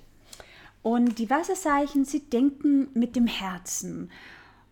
[0.82, 4.12] Und die Wasserzeichen, sie denken mit dem Herzen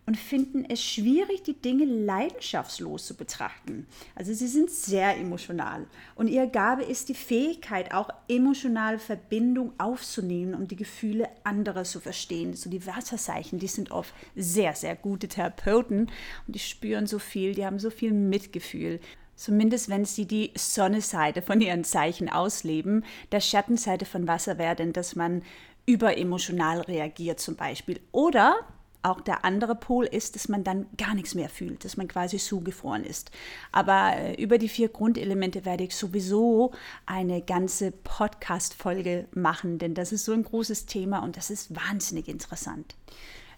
[0.06, 3.86] und finden es schwierig, die Dinge leidenschaftslos zu betrachten.
[4.14, 10.54] Also sie sind sehr emotional und ihre Gabe ist die Fähigkeit, auch emotionale Verbindung aufzunehmen
[10.54, 12.54] und die Gefühle anderer zu verstehen.
[12.54, 16.10] So die Wasserzeichen, die sind oft sehr, sehr gute Therapeuten
[16.46, 19.00] und die spüren so viel, die haben so viel Mitgefühl.
[19.36, 23.04] Zumindest wenn sie die Sonnenseite von ihren Zeichen ausleben.
[23.32, 25.42] Der Schattenseite von Wasser wäre denn, dass man
[25.86, 28.00] überemotional reagiert zum Beispiel.
[28.12, 28.56] Oder
[29.04, 32.38] auch der andere Pol ist, dass man dann gar nichts mehr fühlt, dass man quasi
[32.38, 33.30] zugefroren ist.
[33.70, 36.72] Aber äh, über die vier Grundelemente werde ich sowieso
[37.06, 42.28] eine ganze Podcast-Folge machen, denn das ist so ein großes Thema und das ist wahnsinnig
[42.28, 42.96] interessant.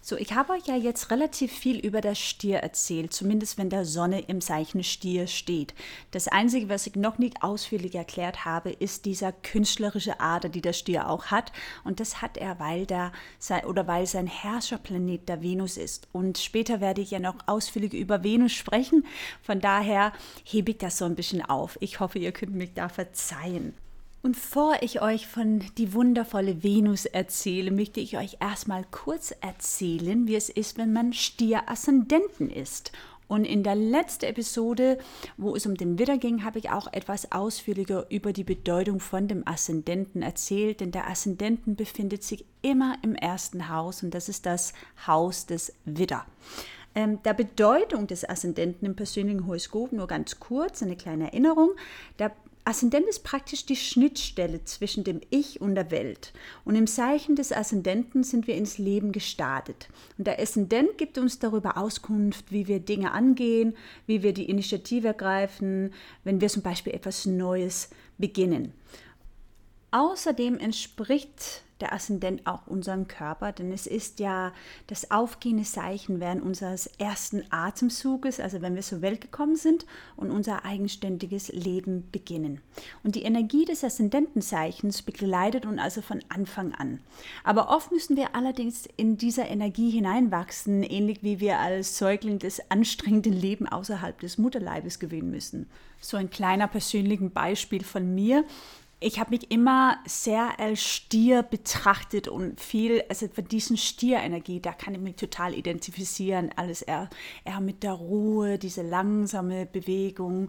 [0.08, 3.84] So, ich habe euch ja jetzt relativ viel über das Stier erzählt, zumindest wenn der
[3.84, 5.74] Sonne im Zeichen Stier steht.
[6.12, 10.74] Das Einzige, was ich noch nicht ausführlich erklärt habe, ist dieser künstlerische Ader, die der
[10.74, 11.50] Stier auch hat.
[11.82, 13.10] Und das hat er, weil, der,
[13.66, 16.06] oder weil sein Herrscherplanet der Venus ist.
[16.12, 19.04] Und später werde ich ja noch ausführlich über Venus sprechen.
[19.42, 20.12] Von daher
[20.44, 21.78] hebe ich das so ein bisschen auf.
[21.80, 23.74] Ich hoffe, ihr könnt mich da verzeihen.
[24.26, 30.26] Und vor ich euch von die wundervolle Venus erzähle, möchte ich euch erstmal kurz erzählen,
[30.26, 32.90] wie es ist, wenn man Stier-Aszendenten ist.
[33.28, 34.98] Und in der letzten Episode,
[35.36, 39.28] wo es um den Widder ging, habe ich auch etwas ausführlicher über die Bedeutung von
[39.28, 44.44] dem Aszendenten erzählt, denn der Aszendenten befindet sich immer im ersten Haus und das ist
[44.44, 44.72] das
[45.06, 46.26] Haus des Widder.
[46.96, 51.70] Ähm, der Bedeutung des Aszendenten im persönlichen Horoskop nur ganz kurz, eine kleine Erinnerung.
[52.18, 52.32] Der
[52.68, 56.32] Aszendent ist praktisch die Schnittstelle zwischen dem Ich und der Welt.
[56.64, 59.88] Und im Zeichen des Aszendenten sind wir ins Leben gestartet.
[60.18, 63.76] Und der Aszendent gibt uns darüber Auskunft, wie wir Dinge angehen,
[64.08, 65.92] wie wir die Initiative ergreifen,
[66.24, 68.72] wenn wir zum Beispiel etwas Neues beginnen.
[69.92, 74.52] Außerdem entspricht der Aszendent auch unserem Körper, denn es ist ja
[74.86, 79.86] das aufgehende Zeichen während unseres ersten Atemzuges, also wenn wir zur Welt gekommen sind
[80.16, 82.60] und unser eigenständiges Leben beginnen.
[83.02, 87.00] Und die Energie des Aszendentenzeichens begleitet uns also von Anfang an.
[87.44, 92.70] Aber oft müssen wir allerdings in dieser Energie hineinwachsen, ähnlich wie wir als Säugling das
[92.70, 95.68] anstrengende Leben außerhalb des Mutterleibes gewinnen müssen.
[96.00, 98.44] So ein kleiner persönliches Beispiel von mir
[98.98, 104.72] ich habe mich immer sehr als Stier betrachtet und viel, also von diesen Stierenergie, da
[104.72, 106.50] kann ich mich total identifizieren.
[106.56, 107.10] Alles eher,
[107.44, 110.48] eher mit der Ruhe, diese langsame Bewegung,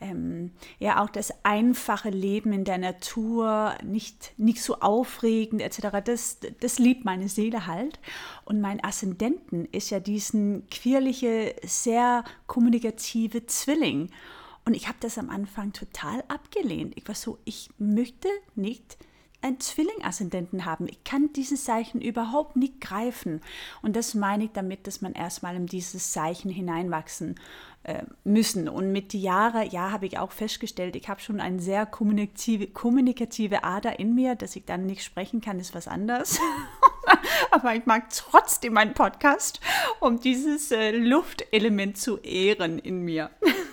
[0.00, 5.98] ähm, ja auch das einfache Leben in der Natur, nicht, nicht so aufregend etc.
[6.02, 8.00] Das, das liebt meine Seele halt.
[8.46, 14.08] Und mein Aszendenten ist ja diesen queerliche, sehr kommunikative Zwilling.
[14.64, 16.94] Und ich habe das am Anfang total abgelehnt.
[16.96, 18.96] Ich war so, ich möchte nicht
[19.42, 20.86] einen Zwilling-Aszendenten haben.
[20.88, 23.40] Ich kann dieses Zeichen überhaupt nicht greifen.
[23.82, 27.34] Und das meine ich damit, dass man erstmal in dieses Zeichen hineinwachsen
[27.82, 28.68] äh, müssen.
[28.68, 32.68] Und mit den Jahren, ja, habe ich auch festgestellt, ich habe schon eine sehr kommunikative,
[32.68, 36.38] kommunikative Ader in mir, dass ich dann nicht sprechen kann, ist was anderes.
[37.50, 39.60] Aber ich mag trotzdem meinen Podcast,
[39.98, 43.30] um dieses äh, Luftelement zu ehren in mir.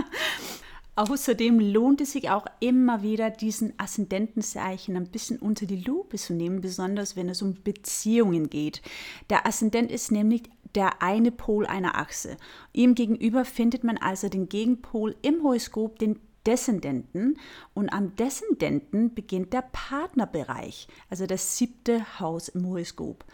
[0.94, 6.34] Außerdem lohnt es sich auch immer wieder, diesen Aszendentenzeichen ein bisschen unter die Lupe zu
[6.34, 8.82] nehmen, besonders wenn es um Beziehungen geht.
[9.30, 10.42] Der Aszendent ist nämlich
[10.74, 12.36] der eine Pol einer Achse.
[12.74, 17.38] Ihm gegenüber findet man also den Gegenpol im Horoskop, den Deszendenten.
[17.72, 23.24] Und am Deszendenten beginnt der Partnerbereich, also das siebte Haus im Horoskop.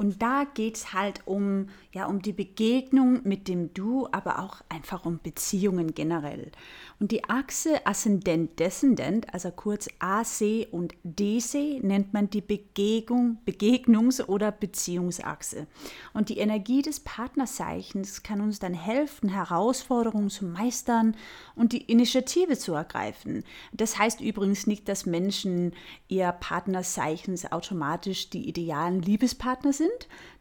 [0.00, 4.62] Und da geht es halt um, ja, um die Begegnung mit dem Du, aber auch
[4.70, 6.52] einfach um Beziehungen generell.
[6.98, 14.52] Und die Achse Aszendent-Descendent, also kurz AC und DC, nennt man die Begegnung, Begegnungs- oder
[14.52, 15.66] Beziehungsachse.
[16.14, 21.14] Und die Energie des Partnerzeichens kann uns dann helfen, Herausforderungen zu meistern
[21.54, 23.44] und die Initiative zu ergreifen.
[23.74, 25.74] Das heißt übrigens nicht, dass Menschen
[26.08, 29.89] ihr Partnerzeichens automatisch die idealen Liebespartner sind.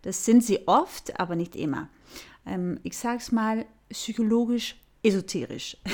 [0.02, 1.90] Das sind sie oft, aber nicht immer.
[2.46, 5.78] Ähm, ich sage es mal psychologisch esoterisch.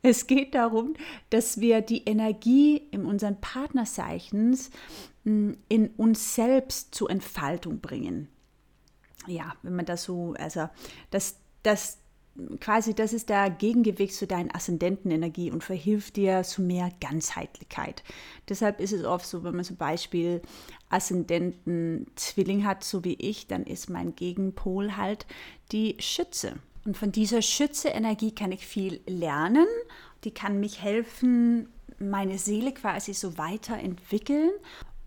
[0.00, 0.94] Es geht darum,
[1.30, 4.70] dass wir die Energie in unseren Partnerzeichens
[5.24, 8.28] hm, in uns selbst zur Entfaltung bringen.
[9.26, 10.68] Ja, wenn man das so, also
[11.10, 11.98] das, das
[12.60, 18.02] quasi, das ist der Gegengewicht zu deiner Aszendentenenergie und verhilft dir zu mehr Ganzheitlichkeit.
[18.48, 20.42] Deshalb ist es oft so, wenn man zum Beispiel
[20.90, 25.26] Aszendenten-Zwilling hat, so wie ich, dann ist mein Gegenpol halt
[25.72, 26.54] die Schütze.
[26.84, 29.66] Und von dieser Schütze-Energie kann ich viel lernen.
[30.24, 34.50] Die kann mich helfen, meine Seele quasi so weiterentwickeln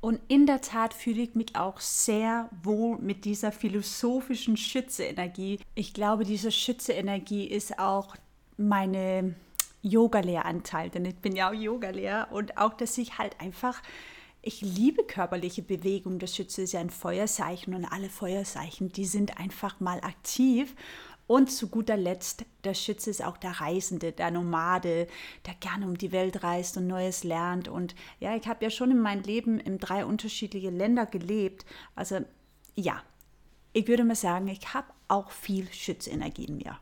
[0.01, 5.59] und in der Tat fühle ich mich auch sehr wohl mit dieser philosophischen Schütze-Energie.
[5.75, 8.15] Ich glaube, diese Schütze-Energie ist auch
[8.57, 9.35] meine
[9.83, 13.79] Yoga-Lehranteil, denn ich bin ja auch Yoga-Lehrer und auch, dass ich halt einfach,
[14.41, 16.17] ich liebe körperliche Bewegung.
[16.17, 20.75] Das Schütze ist ja ein Feuerzeichen und alle Feuerzeichen, die sind einfach mal aktiv.
[21.31, 25.07] Und zu guter Letzt, der Schütze ist auch der Reisende, der Nomade,
[25.45, 27.69] der gerne um die Welt reist und Neues lernt.
[27.69, 31.65] Und ja, ich habe ja schon in meinem Leben in drei unterschiedliche Länder gelebt.
[31.95, 32.19] Also
[32.75, 33.01] ja,
[33.71, 36.77] ich würde mal sagen, ich habe auch viel Schützenergie in mir.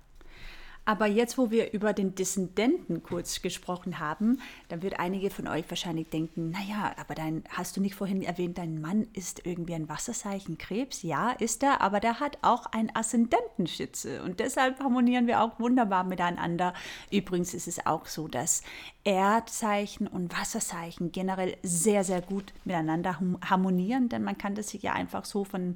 [0.90, 5.70] Aber jetzt, wo wir über den Dissidenten kurz gesprochen haben, dann wird einige von euch
[5.70, 9.88] wahrscheinlich denken, naja, aber dein, hast du nicht vorhin erwähnt, dein Mann ist irgendwie ein
[9.88, 11.04] Wasserzeichen Krebs?
[11.04, 16.06] Ja, ist er, aber der hat auch ein Aszendentenschütze und deshalb harmonieren wir auch wunderbar
[16.06, 16.74] miteinander.
[17.12, 18.64] Übrigens ist es auch so, dass
[19.04, 24.94] Erdzeichen und Wasserzeichen generell sehr, sehr gut miteinander harmonieren, denn man kann das sich ja
[24.94, 25.76] einfach so von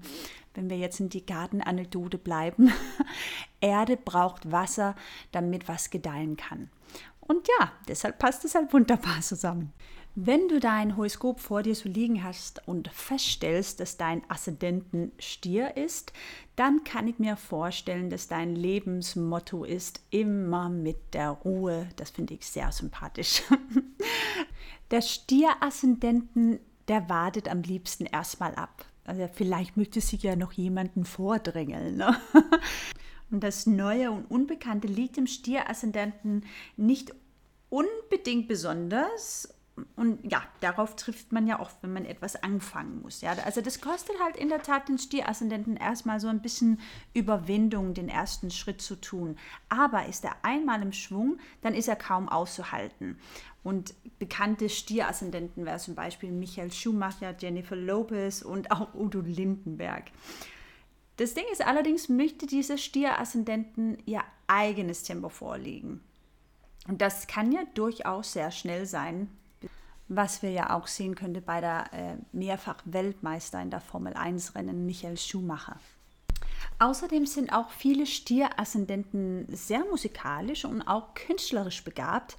[0.53, 2.71] wenn wir jetzt in die Gartenanekdote bleiben,
[3.61, 4.95] Erde braucht Wasser,
[5.31, 6.69] damit was gedeihen kann.
[7.19, 9.73] Und ja, deshalb passt es halt wunderbar zusammen.
[10.15, 15.75] Wenn du dein Horoskop vor dir so liegen hast und feststellst, dass dein Aszendenten Stier
[15.75, 16.13] ist,
[16.55, 21.89] dann kann ich mir vorstellen, dass dein Lebensmotto ist immer mit der Ruhe.
[21.95, 23.41] Das finde ich sehr sympathisch.
[24.91, 28.85] Der Stier-Aszendenten, der wartet am liebsten erstmal ab.
[29.05, 31.97] Also vielleicht möchte sich ja noch jemanden vordrängeln.
[31.97, 32.15] Ne?
[33.31, 36.45] Und das Neue und Unbekannte liegt im Stier-Aszendenten
[36.77, 37.15] nicht
[37.69, 39.51] unbedingt besonders
[39.95, 43.21] und ja, darauf trifft man ja oft, wenn man etwas anfangen muss.
[43.21, 46.79] Ja, also das kostet halt in der Tat den Stieraszendenten erstmal so ein bisschen
[47.13, 49.35] Überwindung, den ersten Schritt zu tun.
[49.69, 53.17] Aber ist er einmal im Schwung, dann ist er kaum auszuhalten.
[53.63, 60.11] Und bekannte Stieraszendenten wären zum Beispiel Michael Schumacher, Jennifer Lopez und auch Udo Lindenberg.
[61.17, 66.01] Das Ding ist allerdings, möchte dieser Stieraszendenten ihr eigenes Tempo vorlegen.
[66.87, 69.29] Und das kann ja durchaus sehr schnell sein,
[70.15, 75.79] was wir ja auch sehen könnte bei der äh, Mehrfach-Weltmeister in der Formel-1-Rennen Michael Schumacher.
[76.79, 82.37] Außerdem sind auch viele Stieraszendenten sehr musikalisch und auch künstlerisch begabt.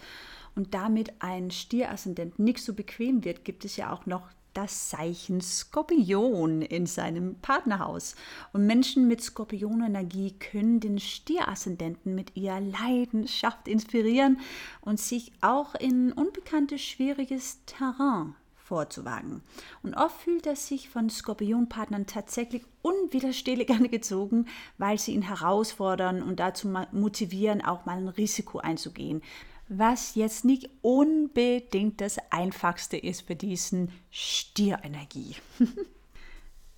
[0.54, 5.40] Und damit ein Stieraszendent nicht so bequem wird, gibt es ja auch noch das Zeichen
[5.40, 8.14] Skorpion in seinem Partnerhaus.
[8.52, 14.38] Und Menschen mit Skorpionenergie können den Stieraszendenten mit ihrer Leidenschaft inspirieren
[14.80, 19.42] und sich auch in unbekanntes, schwieriges Terrain vorzuwagen.
[19.82, 24.46] Und oft fühlt er sich von Skorpionpartnern tatsächlich unwiderstehlich angezogen,
[24.78, 29.22] weil sie ihn herausfordern und dazu motivieren, auch mal ein Risiko einzugehen
[29.68, 35.36] was jetzt nicht unbedingt das Einfachste ist für diesen Stierenergie.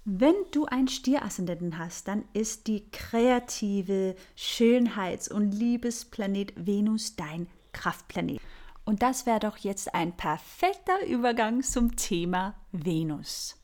[0.04, 8.40] Wenn du einen Stieraszendenten hast, dann ist die kreative Schönheits- und Liebesplanet Venus dein Kraftplanet.
[8.84, 13.56] Und das wäre doch jetzt ein perfekter Übergang zum Thema Venus.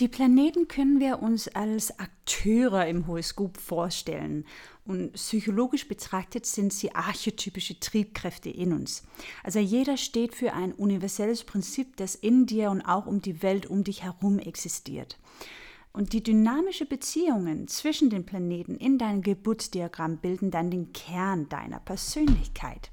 [0.00, 4.44] Die Planeten können wir uns als Akteure im Horoskop vorstellen.
[4.84, 9.02] Und psychologisch betrachtet sind sie archetypische Triebkräfte in uns.
[9.42, 13.66] Also jeder steht für ein universelles Prinzip, das in dir und auch um die Welt
[13.66, 15.18] um dich herum existiert.
[15.92, 21.80] Und die dynamischen Beziehungen zwischen den Planeten in deinem Geburtsdiagramm bilden dann den Kern deiner
[21.80, 22.92] Persönlichkeit.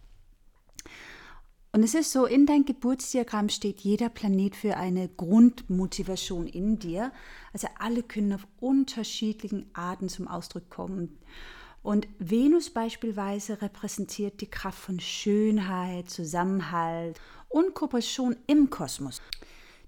[1.76, 7.12] Und es ist so, in dein Geburtsdiagramm steht jeder Planet für eine Grundmotivation in dir.
[7.52, 11.18] Also alle können auf unterschiedlichen Arten zum Ausdruck kommen.
[11.84, 19.22] Und Venus beispielsweise repräsentiert die Kraft von Schönheit, Zusammenhalt und Kooperation im Kosmos.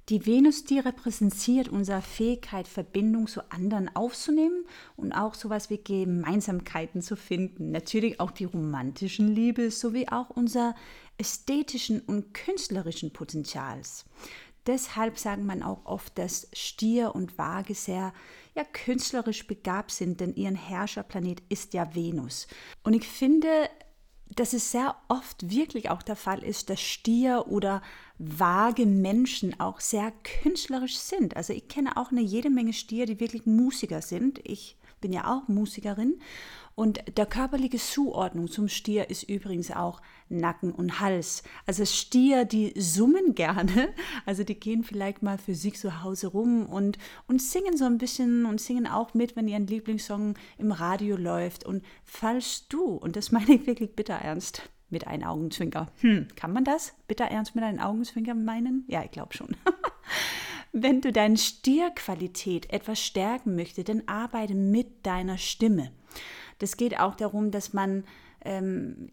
[0.10, 4.64] Die Venus, die repräsentiert unsere Fähigkeit, Verbindung zu anderen aufzunehmen
[4.96, 7.72] und auch sowas wie Gemeinsamkeiten zu finden.
[7.72, 10.76] Natürlich auch die romantischen Liebe sowie auch unser
[11.18, 14.06] ästhetischen und künstlerischen Potenzials.
[14.68, 18.14] deshalb sagt man auch oft, dass Stier und Waage sehr
[18.54, 22.48] ja, künstlerisch begabt sind, denn ihren Herrscherplanet ist ja Venus.
[22.84, 23.70] Und ich finde,
[24.36, 27.82] dass es sehr oft wirklich auch der Fall ist, dass Stier oder
[28.18, 30.12] vage Menschen auch sehr
[30.42, 31.38] künstlerisch sind.
[31.38, 34.40] Also ich kenne auch eine jede Menge Stier, die wirklich Musiker sind.
[34.44, 36.20] Ich bin ja auch Musikerin
[36.78, 40.00] und der körperliche Zuordnung zum Stier ist übrigens auch
[40.30, 41.42] Nacken und Hals.
[41.66, 43.90] Also Stier, die summen gerne,
[44.28, 47.98] also die gehen vielleicht mal für sich zu Hause rum und, und singen so ein
[47.98, 51.66] bisschen und singen auch mit, wenn ihr Lieblingssong im Radio läuft.
[51.66, 55.88] Und falls du, und das meine ich wirklich bitter ernst, mit einem Augenzwinker.
[56.02, 58.86] Hm, kann man das bitter ernst mit einem Augenzwinker meinen?
[58.88, 59.58] Ja, ich glaube schon.
[60.74, 65.92] Wenn du deine Stierqualität etwas stärken möchtest, dann arbeite mit deiner Stimme.
[66.60, 68.04] Das geht auch darum, dass man
[68.46, 69.12] ähm,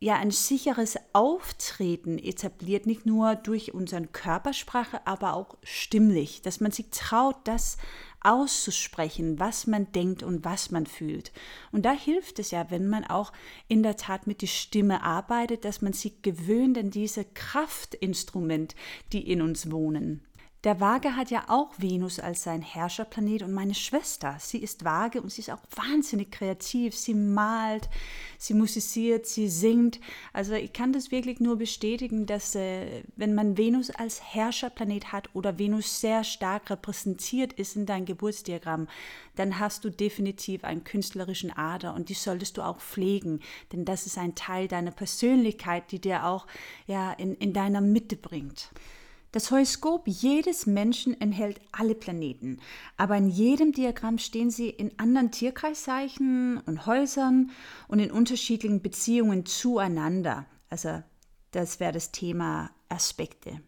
[0.00, 6.70] ja ein sicheres Auftreten etabliert, nicht nur durch unsere Körpersprache, aber auch stimmlich, dass man
[6.70, 7.78] sich traut, das
[8.20, 11.32] auszusprechen, was man denkt und was man fühlt.
[11.70, 13.32] Und da hilft es ja, wenn man auch
[13.68, 18.74] in der Tat mit der Stimme arbeitet, dass man sich gewöhnt an diese Kraftinstrument,
[19.12, 20.22] die in uns wohnen.
[20.66, 25.22] Der Waage hat ja auch Venus als sein Herrscherplanet und meine Schwester, sie ist Waage
[25.22, 26.96] und sie ist auch wahnsinnig kreativ.
[26.96, 27.88] Sie malt,
[28.36, 30.00] sie musiziert, sie singt.
[30.32, 35.28] Also ich kann das wirklich nur bestätigen, dass äh, wenn man Venus als Herrscherplanet hat
[35.34, 38.88] oder Venus sehr stark repräsentiert ist in deinem Geburtsdiagramm,
[39.36, 43.38] dann hast du definitiv einen künstlerischen Ader und die solltest du auch pflegen,
[43.72, 46.48] denn das ist ein Teil deiner Persönlichkeit, die dir auch
[46.88, 48.72] ja in, in deiner Mitte bringt.
[49.36, 52.58] Das Horoskop jedes Menschen enthält alle Planeten,
[52.96, 57.50] aber in jedem Diagramm stehen sie in anderen Tierkreiszeichen und Häusern
[57.86, 60.46] und in unterschiedlichen Beziehungen zueinander.
[60.70, 61.02] Also
[61.50, 63.60] das wäre das Thema Aspekte.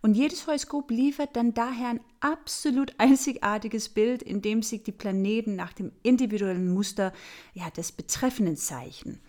[0.00, 5.54] Und jedes Horoskop liefert dann daher ein absolut einzigartiges Bild, in dem sich die Planeten
[5.54, 7.12] nach dem individuellen Muster
[7.52, 9.20] ja, des betreffenden Zeichen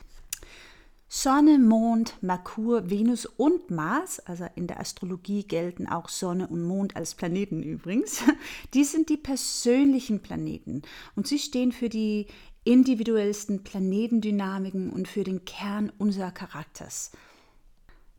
[1.08, 6.96] Sonne, Mond, Merkur, Venus und Mars, also in der Astrologie gelten auch Sonne und Mond
[6.96, 8.24] als Planeten übrigens,
[8.74, 10.82] die sind die persönlichen Planeten
[11.16, 12.28] und sie stehen für die
[12.64, 17.12] individuellsten Planetendynamiken und für den Kern unserer Charakters.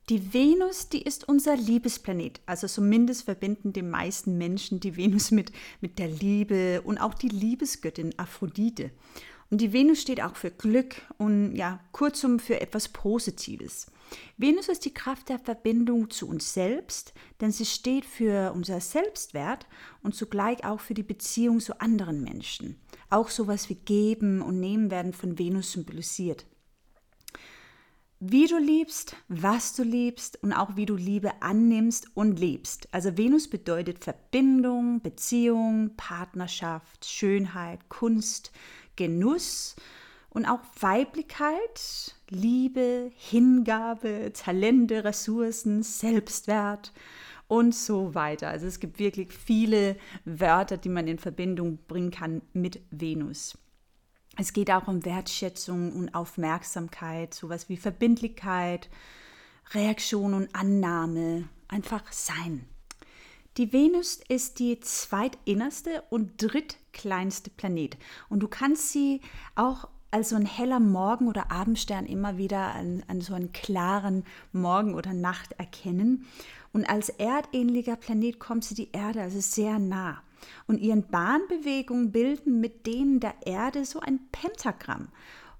[0.08, 2.40] Die Venus, die ist unser Liebesplanet.
[2.46, 7.28] Also zumindest verbinden die meisten Menschen die Venus mit, mit der Liebe und auch die
[7.28, 8.92] Liebesgöttin Aphrodite.
[9.50, 13.86] Und die Venus steht auch für Glück und ja, kurzum für etwas Positives.
[14.36, 19.66] Venus ist die Kraft der Verbindung zu uns selbst, denn sie steht für unser Selbstwert
[20.02, 22.76] und zugleich auch für die Beziehung zu anderen Menschen.
[23.08, 26.44] Auch sowas wie Geben und Nehmen werden von Venus symbolisiert.
[28.18, 32.88] Wie du liebst, was du liebst und auch wie du Liebe annimmst und liebst.
[32.90, 38.52] Also Venus bedeutet Verbindung, Beziehung, Partnerschaft, Schönheit, Kunst,
[38.96, 39.76] Genuss
[40.30, 46.92] und auch Weiblichkeit, Liebe, Hingabe, Talente, Ressourcen, Selbstwert
[47.48, 48.48] und so weiter.
[48.48, 53.56] Also es gibt wirklich viele Wörter, die man in Verbindung bringen kann mit Venus.
[54.36, 58.90] Es geht auch um Wertschätzung und Aufmerksamkeit, sowas wie Verbindlichkeit,
[59.72, 62.66] Reaktion und Annahme, einfach sein.
[63.56, 66.42] Die Venus ist die zweitinnerste und
[66.96, 67.96] drittkleinste Planet
[68.28, 69.20] und du kannst sie
[69.54, 74.24] auch als so ein heller Morgen- oder Abendstern immer wieder an, an so einen klaren
[74.52, 76.26] Morgen oder Nacht erkennen.
[76.72, 80.22] Und als erdähnlicher Planet kommt sie die Erde also sehr nah.
[80.66, 85.08] Und ihren Bahnbewegungen bilden mit denen der Erde so ein Pentagramm.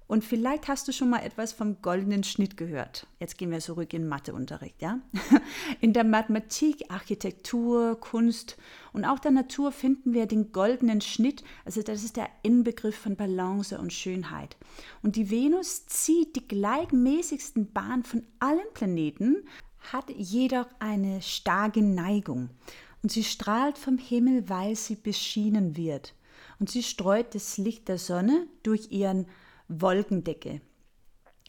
[0.09, 3.09] Und vielleicht hast du schon mal etwas vom goldenen Schnitt gehört.
[3.19, 5.01] Jetzt gehen wir zurück in Matheunterricht, ja?
[5.81, 8.57] In der Mathematik, Architektur, Kunst
[8.93, 11.43] und auch der Natur finden wir den goldenen Schnitt.
[11.65, 14.57] Also das ist der Inbegriff von Balance und Schönheit.
[15.03, 19.45] Und die Venus zieht die gleichmäßigsten Bahn von allen Planeten,
[19.93, 22.51] hat jedoch eine starke Neigung.
[23.03, 26.15] Und sie strahlt vom Himmel, weil sie beschienen wird.
[26.59, 29.27] Und sie streut das Licht der Sonne durch ihren
[29.69, 30.61] Wolkendecke.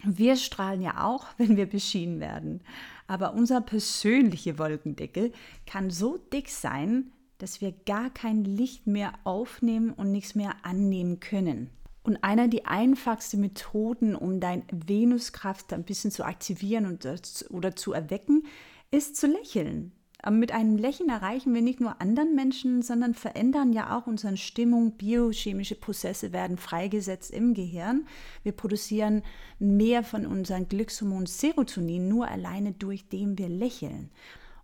[0.04, 2.62] Wir strahlen ja auch, wenn wir beschienen werden.
[3.08, 5.32] Aber unser persönliche Wolkendecke
[5.66, 11.20] kann so dick sein, dass wir gar kein Licht mehr aufnehmen und nichts mehr annehmen
[11.20, 11.70] können.
[12.04, 17.06] Und einer der einfachsten Methoden, um deine Venuskraft ein bisschen zu aktivieren und,
[17.50, 18.44] oder zu erwecken,
[18.92, 19.92] ist zu lächeln.
[20.30, 24.94] Mit einem Lächeln erreichen wir nicht nur anderen Menschen, sondern verändern ja auch unsere Stimmung.
[24.98, 28.08] Biochemische Prozesse werden freigesetzt im Gehirn.
[28.44, 29.22] Wir produzieren
[29.60, 34.10] mehr von unserem Glückshormon Serotonin nur alleine durch dem wir lächeln.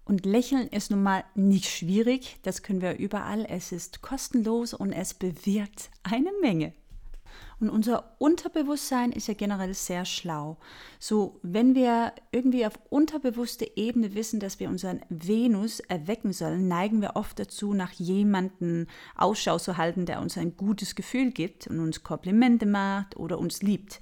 [0.06, 3.46] Und Lächeln ist nun mal nicht schwierig, das können wir überall.
[3.48, 6.74] Es ist kostenlos und es bewirkt eine Menge.
[7.64, 10.58] Und unser Unterbewusstsein ist ja generell sehr schlau.
[11.00, 17.02] So, wenn wir irgendwie auf unterbewusster Ebene wissen, dass wir unseren Venus erwecken sollen, neigen
[17.02, 21.80] wir oft dazu, nach jemandem Ausschau zu halten, der uns ein gutes Gefühl gibt und
[21.80, 24.02] uns Komplimente macht oder uns liebt.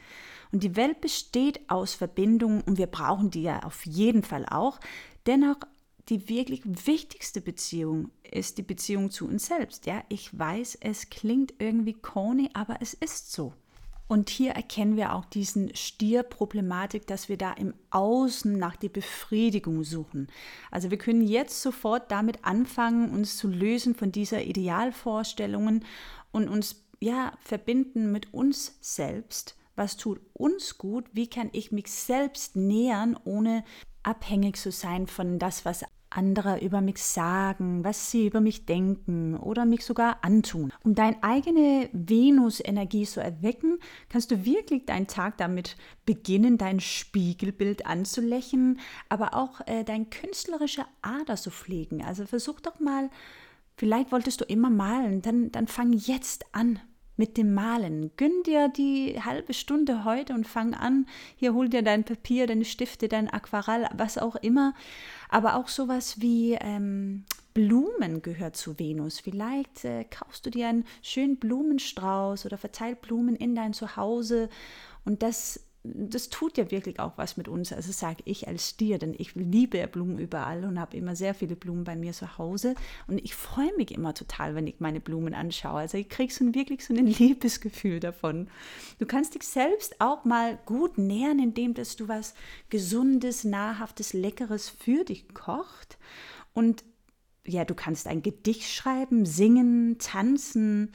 [0.51, 4.79] Und die Welt besteht aus Verbindungen und wir brauchen die ja auf jeden Fall auch.
[5.27, 5.57] Dennoch
[6.09, 9.85] die wirklich wichtigste Beziehung ist die Beziehung zu uns selbst.
[9.85, 13.53] Ja, ich weiß, es klingt irgendwie corny, aber es ist so.
[14.11, 19.85] Und hier erkennen wir auch diesen Stierproblematik, dass wir da im Außen nach der Befriedigung
[19.85, 20.27] suchen.
[20.69, 25.85] Also wir können jetzt sofort damit anfangen, uns zu lösen von dieser Idealvorstellungen
[26.33, 29.55] und uns ja verbinden mit uns selbst.
[29.77, 31.05] Was tut uns gut?
[31.13, 33.63] Wie kann ich mich selbst nähern, ohne
[34.03, 39.37] abhängig zu sein von das, was andere über mich sagen, was sie über mich denken
[39.37, 40.71] oder mich sogar antun.
[40.83, 43.79] Um deine eigene Venus-Energie zu erwecken,
[44.09, 48.79] kannst du wirklich deinen Tag damit beginnen, dein Spiegelbild anzulächeln,
[49.09, 52.03] aber auch äh, deine künstlerische Ader zu pflegen.
[52.03, 53.09] Also versuch doch mal,
[53.77, 56.79] vielleicht wolltest du immer malen, dann, dann fang jetzt an
[57.21, 58.09] mit dem Malen.
[58.17, 61.05] Gönn dir die halbe Stunde heute und fang an.
[61.35, 64.73] Hier hol dir dein Papier, deine Stifte, dein Aquarell, was auch immer.
[65.29, 69.19] Aber auch sowas wie ähm, Blumen gehört zu Venus.
[69.19, 74.49] Vielleicht äh, kaufst du dir einen schönen Blumenstrauß oder verteilt Blumen in dein Zuhause.
[75.05, 77.73] Und das das tut ja wirklich auch was mit uns.
[77.73, 81.55] Also sage ich als Stier, denn ich liebe Blumen überall und habe immer sehr viele
[81.55, 82.75] Blumen bei mir zu Hause.
[83.07, 85.79] Und ich freue mich immer total, wenn ich meine Blumen anschaue.
[85.79, 88.47] Also ich kriege so wirklich so ein Liebesgefühl davon.
[88.99, 92.35] Du kannst dich selbst auch mal gut nähern, indem dass du was
[92.69, 95.97] Gesundes, Nahrhaftes, Leckeres für dich kocht.
[96.53, 96.83] Und
[97.43, 100.91] ja, du kannst ein Gedicht schreiben, singen, tanzen,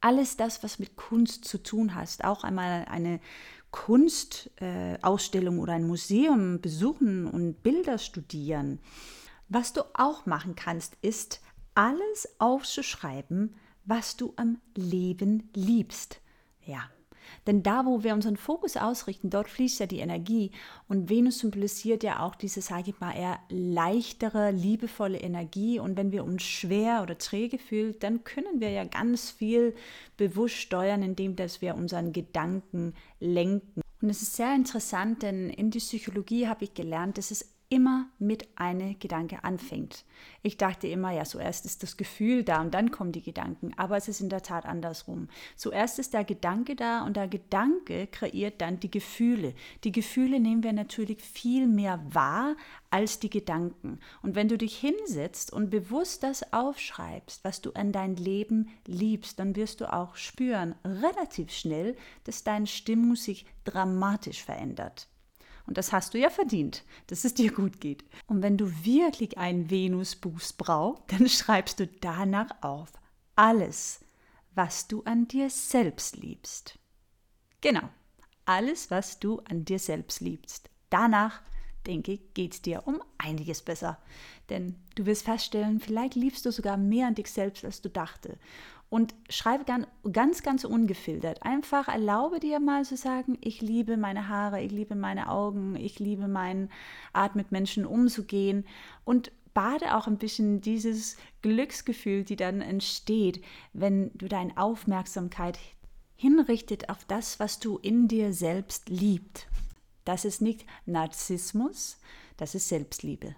[0.00, 3.20] alles das, was mit Kunst zu tun hast, auch einmal eine
[3.70, 8.80] Kunstausstellung oder ein Museum besuchen und Bilder studieren.
[9.48, 11.40] Was du auch machen kannst, ist
[11.74, 13.54] alles aufzuschreiben,
[13.84, 16.20] was du am Leben liebst.
[16.64, 16.90] Ja,
[17.46, 20.50] denn da, wo wir unseren Fokus ausrichten, dort fließt ja die Energie.
[20.88, 25.78] Und Venus symbolisiert ja auch diese, sage ich mal, eher leichtere, liebevolle Energie.
[25.78, 29.74] Und wenn wir uns schwer oder träge fühlen, dann können wir ja ganz viel
[30.16, 33.82] bewusst steuern, indem dass wir unseren Gedanken lenken.
[34.00, 38.08] Und es ist sehr interessant, denn in der Psychologie habe ich gelernt, dass es immer
[38.18, 40.04] mit einem Gedanke anfängt.
[40.42, 43.96] Ich dachte immer, ja, zuerst ist das Gefühl da und dann kommen die Gedanken, aber
[43.96, 45.28] es ist in der Tat andersrum.
[45.54, 49.54] Zuerst ist der Gedanke da und der Gedanke kreiert dann die Gefühle.
[49.84, 52.56] Die Gefühle nehmen wir natürlich viel mehr wahr
[52.90, 54.00] als die Gedanken.
[54.22, 59.38] Und wenn du dich hinsetzt und bewusst das aufschreibst, was du an dein Leben liebst,
[59.38, 65.08] dann wirst du auch spüren, relativ schnell, dass deine Stimmung sich dramatisch verändert.
[65.68, 68.02] Und das hast du ja verdient, dass es dir gut geht.
[68.26, 72.90] Und wenn du wirklich einen Venus-Boost brauchst, dann schreibst du danach auf
[73.36, 74.00] alles,
[74.54, 76.78] was du an dir selbst liebst.
[77.60, 77.86] Genau,
[78.46, 80.70] alles, was du an dir selbst liebst.
[80.88, 81.42] Danach,
[81.86, 83.98] denke ich, geht es dir um einiges besser.
[84.48, 88.38] Denn du wirst feststellen, vielleicht liebst du sogar mehr an dich selbst, als du dachte
[88.90, 89.64] und schreibe
[90.12, 91.42] ganz, ganz ungefiltert.
[91.42, 95.98] Einfach erlaube dir mal zu sagen, ich liebe meine Haare, ich liebe meine Augen, ich
[95.98, 96.68] liebe meine
[97.12, 98.64] Art mit Menschen umzugehen
[99.04, 105.58] und bade auch ein bisschen dieses Glücksgefühl, die dann entsteht, wenn du deine Aufmerksamkeit
[106.14, 109.46] hinrichtet auf das, was du in dir selbst liebst.
[110.04, 111.98] Das ist nicht Narzissmus,
[112.38, 113.36] das ist Selbstliebe.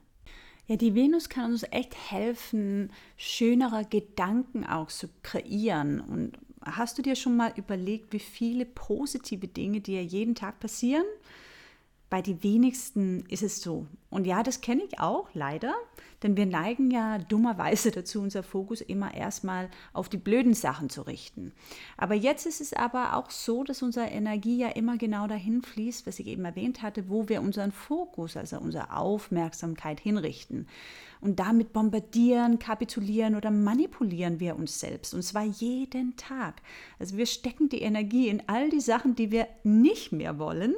[0.70, 6.00] Ja, die Venus kann uns echt helfen, schönere Gedanken auch zu kreieren.
[6.00, 11.02] Und hast du dir schon mal überlegt, wie viele positive Dinge dir jeden Tag passieren?
[12.10, 13.86] Bei den wenigsten ist es so.
[14.10, 15.72] Und ja, das kenne ich auch leider,
[16.24, 21.02] denn wir neigen ja dummerweise dazu, unser Fokus immer erstmal auf die blöden Sachen zu
[21.02, 21.52] richten.
[21.96, 26.04] Aber jetzt ist es aber auch so, dass unsere Energie ja immer genau dahin fließt,
[26.08, 30.66] was ich eben erwähnt hatte, wo wir unseren Fokus, also unsere Aufmerksamkeit hinrichten.
[31.20, 35.14] Und damit bombardieren, kapitulieren oder manipulieren wir uns selbst.
[35.14, 36.60] Und zwar jeden Tag.
[36.98, 40.74] Also wir stecken die Energie in all die Sachen, die wir nicht mehr wollen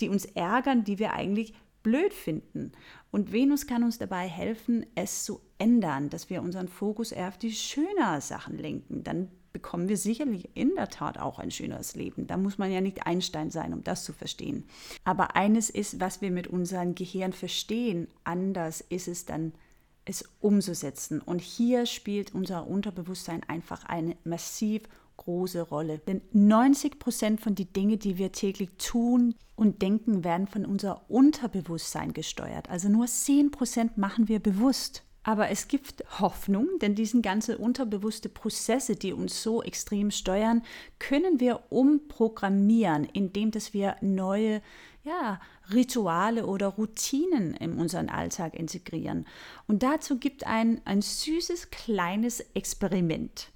[0.00, 2.72] die uns ärgern, die wir eigentlich blöd finden.
[3.10, 7.38] Und Venus kann uns dabei helfen, es zu ändern, dass wir unseren Fokus eher auf
[7.38, 9.02] die schöneren Sachen lenken.
[9.02, 12.26] Dann bekommen wir sicherlich in der Tat auch ein schöneres Leben.
[12.26, 14.64] Da muss man ja nicht Einstein sein, um das zu verstehen.
[15.04, 19.52] Aber eines ist, was wir mit unserem Gehirn verstehen, anders ist es dann,
[20.04, 21.20] es umzusetzen.
[21.20, 24.82] Und hier spielt unser Unterbewusstsein einfach eine massiv
[25.20, 25.98] große Rolle.
[25.98, 31.08] Denn 90 Prozent von den Dingen, die wir täglich tun und denken, werden von unser
[31.10, 32.68] Unterbewusstsein gesteuert.
[32.68, 35.04] Also nur 10 Prozent machen wir bewusst.
[35.22, 40.62] Aber es gibt Hoffnung, denn diese ganzen unterbewusste Prozesse, die uns so extrem steuern,
[40.98, 44.62] können wir umprogrammieren, indem dass wir neue
[45.04, 45.38] ja,
[45.72, 49.26] Rituale oder Routinen in unseren Alltag integrieren.
[49.66, 53.50] Und dazu gibt ein, ein süßes kleines Experiment.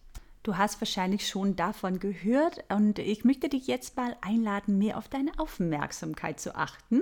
[0.45, 5.09] Du hast wahrscheinlich schon davon gehört und ich möchte dich jetzt mal einladen, mehr auf
[5.09, 7.01] deine Aufmerksamkeit zu achten.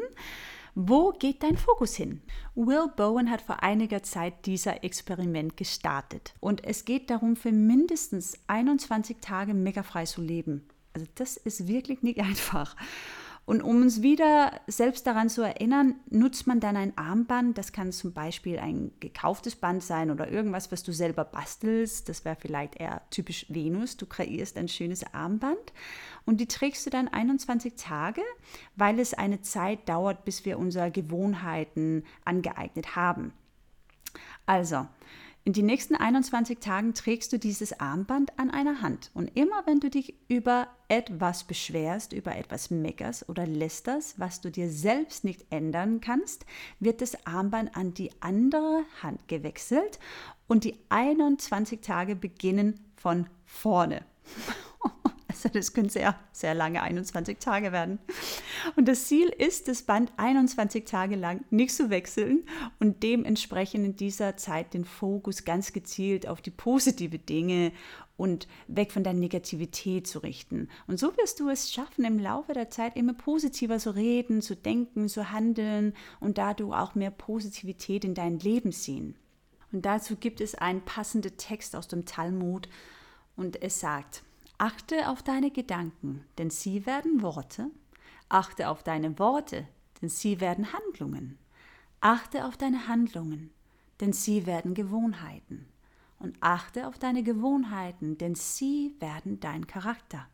[0.77, 2.23] Wo geht dein Fokus hin?
[2.55, 8.39] Will Bowen hat vor einiger Zeit dieser Experiment gestartet und es geht darum, für mindestens
[8.47, 10.69] 21 Tage mega frei zu leben.
[10.95, 12.77] Also das ist wirklich nicht einfach.
[13.45, 17.59] Und um uns wieder selbst daran zu erinnern, nutzt man dann ein Armband.
[17.59, 22.09] Das kann zum Beispiel ein gekauftes Band sein oder irgendwas, was du selber bastelst.
[22.09, 23.97] Das wäre vielleicht eher typisch Venus.
[23.97, 25.73] Du kreierst ein schönes Armband
[26.25, 28.23] und die trägst du dann 21 Tage,
[28.77, 33.33] weil es eine Zeit dauert, bis wir unsere Gewohnheiten angeeignet haben.
[34.47, 34.87] Also,
[35.45, 39.11] in den nächsten 21 Tagen trägst du dieses Armband an einer Hand.
[39.13, 44.51] Und immer wenn du dich über etwas beschwerst, über etwas meckerst oder lästerst, was du
[44.51, 46.47] dir selbst nicht ändern kannst,
[46.79, 49.99] wird das Armband an die andere Hand gewechselt
[50.47, 54.05] und die 21 Tage beginnen von vorne.
[55.33, 57.99] Also das können sehr, sehr lange 21 Tage werden.
[58.77, 62.45] Und das Ziel ist, das Band 21 Tage lang nicht zu wechseln
[62.81, 67.73] und dementsprechend in dieser Zeit den Fokus ganz gezielt auf die positive Dinge
[68.17, 70.69] und weg von der Negativität zu richten.
[70.87, 74.55] Und so wirst du es schaffen, im Laufe der Zeit immer positiver zu reden, zu
[74.55, 79.17] denken, zu handeln und dadurch auch mehr Positivität in dein Leben sehen.
[79.73, 82.69] Und dazu gibt es einen passenden Text aus dem Talmud
[83.35, 84.23] und es sagt,
[84.65, 87.69] Achte auf deine Gedanken, denn sie werden Worte.
[88.29, 89.67] Achte auf deine Worte,
[90.01, 91.37] denn sie werden Handlungen.
[92.01, 93.51] Achte auf deine Handlungen,
[94.01, 95.67] denn sie werden Gewohnheiten.
[96.21, 100.29] Und achte auf deine Gewohnheiten, denn sie werden dein Charakter.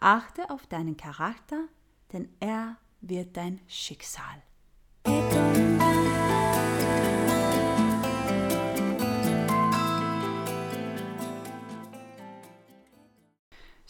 [0.00, 1.68] Achte auf deinen Charakter,
[2.12, 4.42] denn er wird dein Schicksal.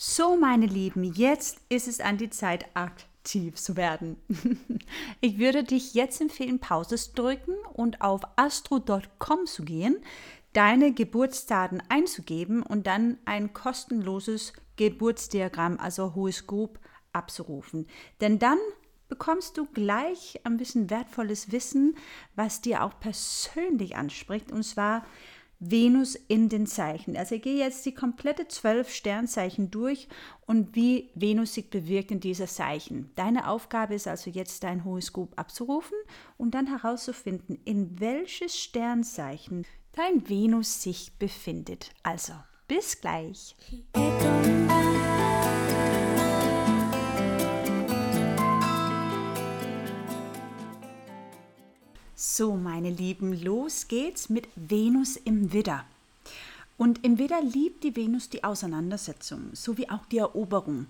[0.07, 4.19] So, meine Lieben, jetzt ist es an die Zeit, aktiv zu werden.
[5.23, 9.97] Ich würde dich jetzt empfehlen, Pause zu drücken und auf astro.com zu gehen,
[10.53, 16.79] deine Geburtsdaten einzugeben und dann ein kostenloses Geburtsdiagramm, also Horoskop,
[17.15, 17.87] abzurufen.
[18.21, 18.59] Denn dann
[19.09, 21.97] bekommst du gleich ein bisschen wertvolles Wissen,
[22.37, 25.07] was dir auch persönlich anspricht, und zwar
[25.71, 27.17] Venus in den Zeichen.
[27.17, 30.09] Also ich gehe jetzt die komplette zwölf Sternzeichen durch
[30.47, 33.11] und wie Venus sich bewirkt in dieser Zeichen.
[33.17, 35.97] Deine Aufgabe ist also jetzt dein Horoskop abzurufen
[36.37, 41.91] und dann herauszufinden, in welches Sternzeichen dein Venus sich befindet.
[42.03, 42.33] Also,
[42.67, 43.55] bis gleich.
[52.17, 55.85] So, meine Lieben, los geht's mit Venus im Widder.
[56.79, 60.87] Und im Widder liebt die Venus die Auseinandersetzung sowie auch die Eroberung.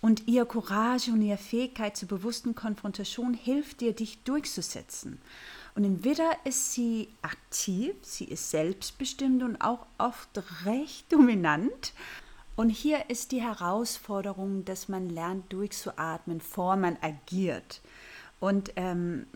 [0.00, 5.18] Und ihr Courage und ihre Fähigkeit zur bewussten Konfrontation hilft dir, dich durchzusetzen.
[5.74, 11.92] Und im Widder ist sie aktiv, sie ist selbstbestimmt und auch oft recht dominant.
[12.54, 17.80] Und hier ist die Herausforderung, dass man lernt, durchzuatmen, bevor man agiert.
[18.38, 19.26] Und ähm,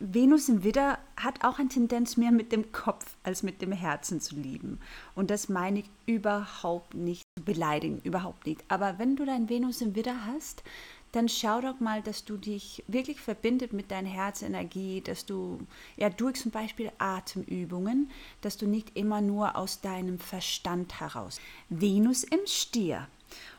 [0.00, 4.20] Venus im Widder hat auch eine Tendenz, mehr mit dem Kopf als mit dem Herzen
[4.20, 4.78] zu lieben.
[5.16, 8.64] Und das meine ich überhaupt nicht zu beleidigen, überhaupt nicht.
[8.68, 10.62] Aber wenn du dein Venus im Widder hast,
[11.10, 15.58] dann schau doch mal, dass du dich wirklich verbindet mit deiner Herzenergie, dass du
[15.96, 21.40] ja durch zum Beispiel Atemübungen, dass du nicht immer nur aus deinem Verstand heraus.
[21.70, 23.08] Venus im Stier.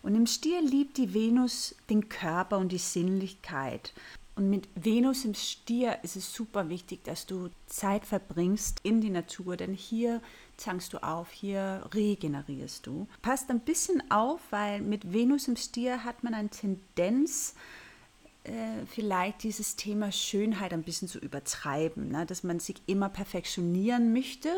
[0.01, 3.93] Und im Stier liebt die Venus den Körper und die Sinnlichkeit.
[4.39, 9.09] Und mit Venus im Stier ist es super wichtig, dass du Zeit verbringst in die
[9.09, 10.21] Natur, denn hier
[10.55, 13.05] tankst du auf, hier regenerierst du.
[13.21, 17.53] Passt ein bisschen auf, weil mit Venus im Stier hat man eine Tendenz,
[18.45, 22.25] äh, vielleicht dieses Thema Schönheit ein bisschen zu übertreiben, ne?
[22.25, 24.53] dass man sich immer perfektionieren möchte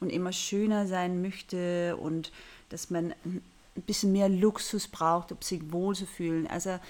[0.00, 2.32] und immer schöner sein möchte und
[2.70, 3.14] dass man
[3.76, 6.48] ein bisschen mehr Luxus braucht, ob sich wohl zu fühlen.
[6.48, 6.80] Also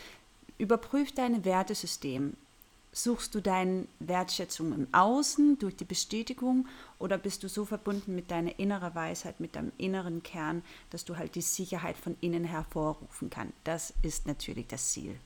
[0.61, 2.35] überprüf dein Wertesystem.
[2.93, 6.67] Suchst du deine Wertschätzung im Außen durch die Bestätigung
[6.99, 11.17] oder bist du so verbunden mit deiner inneren Weisheit, mit deinem inneren Kern, dass du
[11.17, 13.55] halt die Sicherheit von innen hervorrufen kannst?
[13.63, 15.17] Das ist natürlich das Ziel.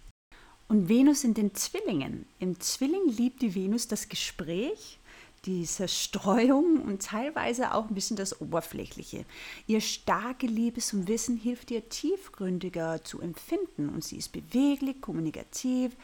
[0.68, 2.26] Und Venus in den Zwillingen.
[2.38, 4.98] Im Zwilling liebt die Venus das Gespräch,
[5.46, 9.24] die Zerstreuung und teilweise auch ein bisschen das Oberflächliche.
[9.66, 15.96] Ihr starke Liebe zum Wissen hilft ihr tiefgründiger zu empfinden und sie ist beweglich, kommunikativ,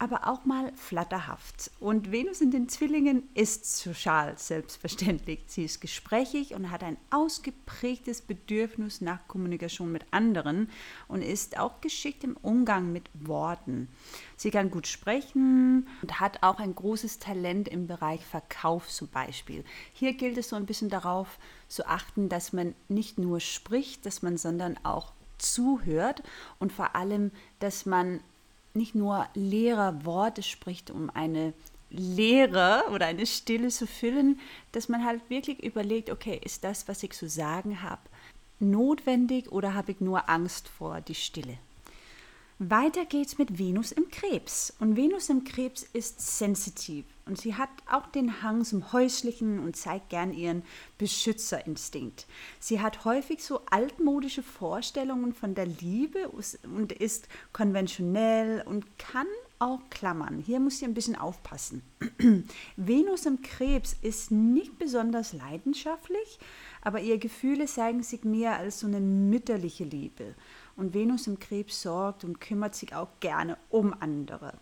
[0.00, 1.70] aber auch mal flatterhaft.
[1.78, 5.44] Und Venus in den Zwillingen ist sozial, selbstverständlich.
[5.46, 10.70] Sie ist gesprächig und hat ein ausgeprägtes Bedürfnis nach Kommunikation mit anderen
[11.06, 13.88] und ist auch geschickt im Umgang mit Worten.
[14.38, 19.64] Sie kann gut sprechen und hat auch ein großes Talent im Bereich Verkauf zum Beispiel.
[19.92, 21.38] Hier gilt es so ein bisschen darauf
[21.68, 26.22] zu achten, dass man nicht nur spricht, dass man, sondern auch zuhört
[26.58, 28.20] und vor allem, dass man
[28.74, 31.52] nicht nur leere Worte spricht, um eine
[31.90, 34.38] Leere oder eine Stille zu füllen,
[34.72, 38.02] dass man halt wirklich überlegt, okay, ist das, was ich zu sagen habe,
[38.60, 41.58] notwendig oder habe ich nur Angst vor die Stille?
[42.62, 44.74] Weiter geht's mit Venus im Krebs.
[44.80, 49.76] Und Venus im Krebs ist sensitiv und sie hat auch den Hang zum Häuslichen und
[49.76, 50.62] zeigt gern ihren
[50.98, 52.26] Beschützerinstinkt.
[52.58, 59.26] Sie hat häufig so altmodische Vorstellungen von der Liebe und ist konventionell und kann
[59.58, 60.38] auch klammern.
[60.38, 61.80] Hier muss sie ein bisschen aufpassen.
[62.76, 66.38] Venus im Krebs ist nicht besonders leidenschaftlich,
[66.82, 70.34] aber ihre Gefühle zeigen sich mehr als so eine mütterliche Liebe.
[70.80, 74.54] Und Venus im Krebs sorgt und kümmert sich auch gerne um andere.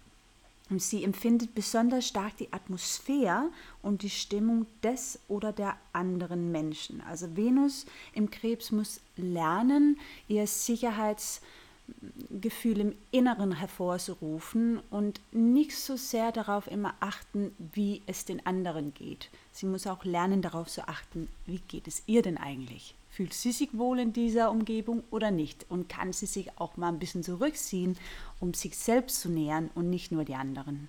[0.68, 3.50] Und sie empfindet besonders stark die Atmosphäre
[3.82, 7.02] und die Stimmung des oder der anderen Menschen.
[7.02, 9.96] Also Venus im Krebs muss lernen,
[10.26, 18.44] ihr Sicherheitsgefühl im Inneren hervorzurufen und nicht so sehr darauf immer achten, wie es den
[18.44, 19.30] anderen geht.
[19.52, 22.96] Sie muss auch lernen, darauf zu achten, wie geht es ihr denn eigentlich.
[23.18, 25.66] Fühlt sie sich wohl in dieser Umgebung oder nicht?
[25.68, 27.98] Und kann sie sich auch mal ein bisschen zurückziehen,
[28.38, 30.86] um sich selbst zu nähern und nicht nur die anderen?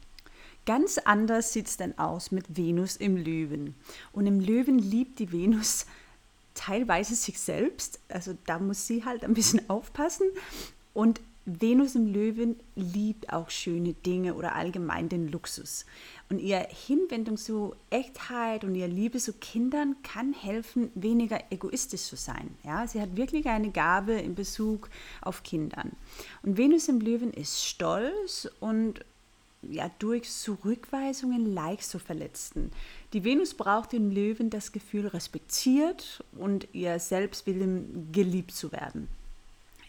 [0.63, 3.73] Ganz anders sieht es dann aus mit Venus im Löwen.
[4.13, 5.87] Und im Löwen liebt die Venus
[6.53, 7.99] teilweise sich selbst.
[8.09, 10.27] Also da muss sie halt ein bisschen aufpassen.
[10.93, 15.85] Und Venus im Löwen liebt auch schöne Dinge oder allgemein den Luxus.
[16.29, 22.15] Und ihre Hinwendung zu Echtheit und ihre Liebe zu Kindern kann helfen, weniger egoistisch zu
[22.15, 22.55] sein.
[22.63, 24.89] Ja, sie hat wirklich eine Gabe in Bezug
[25.21, 25.91] auf Kindern.
[26.43, 29.03] Und Venus im Löwen ist stolz und
[29.61, 32.71] ja, durch Zurückweisungen leicht zu verletzen.
[33.11, 39.09] Die Venus braucht im Löwen das Gefühl, respektiert und ihr Selbstwillen geliebt zu werden.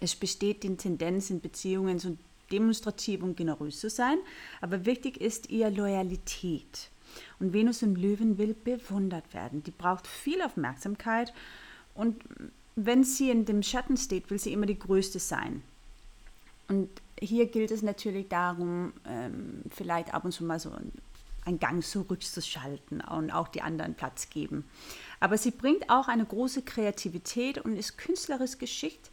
[0.01, 2.17] Es besteht die Tendenz in Beziehungen so
[2.51, 4.19] demonstrativ und generös zu sein,
[4.61, 6.91] aber wichtig ist ihr Loyalität.
[7.39, 9.63] Und Venus im Löwen will bewundert werden.
[9.63, 11.33] Die braucht viel Aufmerksamkeit
[11.95, 12.23] und
[12.77, 15.63] wenn sie in dem Schatten steht, will sie immer die Größte sein.
[16.69, 16.89] Und
[17.21, 20.71] hier gilt es natürlich darum, ähm, vielleicht ab und zu mal so
[21.45, 24.65] einen Gang zurückzuschalten und auch die anderen Platz geben.
[25.19, 29.11] Aber sie bringt auch eine große Kreativität und ist künstlerisch geschickt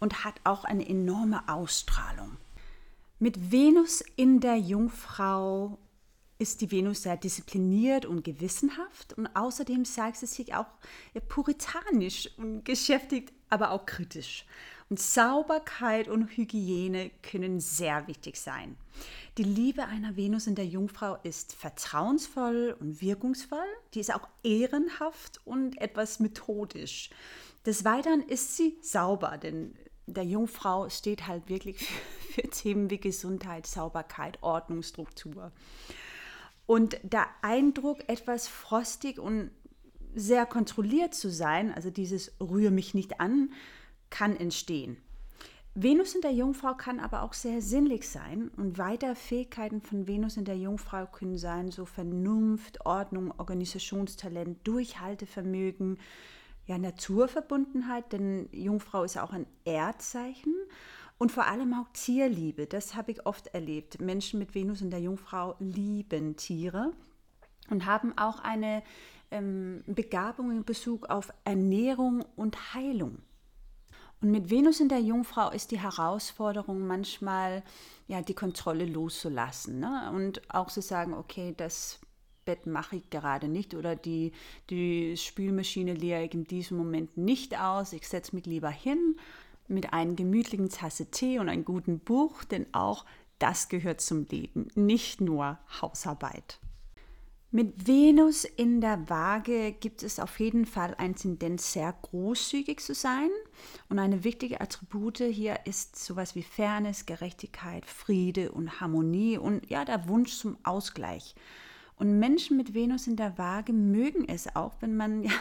[0.00, 2.36] und hat auch eine enorme Ausstrahlung.
[3.18, 5.78] Mit Venus in der Jungfrau
[6.38, 10.66] ist die Venus sehr diszipliniert und gewissenhaft und außerdem zeigt sie sich auch
[11.28, 14.46] puritanisch und geschäftigt, aber auch kritisch.
[14.88, 18.76] Und Sauberkeit und Hygiene können sehr wichtig sein.
[19.36, 23.66] Die Liebe einer Venus in der Jungfrau ist vertrauensvoll und wirkungsvoll.
[23.94, 27.10] Die ist auch ehrenhaft und etwas methodisch.
[27.66, 29.74] Des Weiteren ist sie sauber, denn
[30.08, 35.52] der Jungfrau steht halt wirklich für, für Themen wie Gesundheit, Sauberkeit, Ordnung, Struktur.
[36.66, 39.50] Und der Eindruck, etwas frostig und
[40.14, 43.52] sehr kontrolliert zu sein, also dieses rühre mich nicht an,
[44.10, 44.98] kann entstehen.
[45.74, 50.36] Venus in der Jungfrau kann aber auch sehr sinnlich sein und weitere Fähigkeiten von Venus
[50.36, 55.98] in der Jungfrau können sein, so Vernunft, Ordnung, Organisationstalent, Durchhaltevermögen,
[56.68, 60.54] ja, Naturverbundenheit, denn Jungfrau ist auch ein Erdzeichen
[61.16, 62.66] und vor allem auch Tierliebe.
[62.66, 64.00] Das habe ich oft erlebt.
[64.02, 66.92] Menschen mit Venus in der Jungfrau lieben Tiere
[67.70, 68.82] und haben auch eine
[69.30, 73.22] ähm, Begabung in Bezug auf Ernährung und Heilung.
[74.20, 77.62] Und mit Venus in der Jungfrau ist die Herausforderung manchmal,
[78.08, 80.10] ja, die Kontrolle loszulassen ne?
[80.14, 82.00] und auch zu sagen, okay, das
[82.48, 84.32] Bett mache ich gerade nicht oder die,
[84.70, 87.92] die Spülmaschine leere ich in diesem Moment nicht aus.
[87.92, 89.16] Ich setze mich lieber hin
[89.66, 93.04] mit einem gemütlichen Tasse Tee und einem guten Buch, denn auch
[93.38, 96.58] das gehört zum Leben, nicht nur Hausarbeit.
[97.50, 102.94] Mit Venus in der Waage gibt es auf jeden Fall eine Tendenz, sehr großzügig zu
[102.94, 103.28] sein.
[103.90, 109.84] Und eine wichtige Attribute hier ist sowas wie Fairness, Gerechtigkeit, Friede und Harmonie und ja,
[109.84, 111.34] der Wunsch zum Ausgleich.
[111.98, 115.32] Und Menschen mit Venus in der Waage mögen es auch, wenn man ja,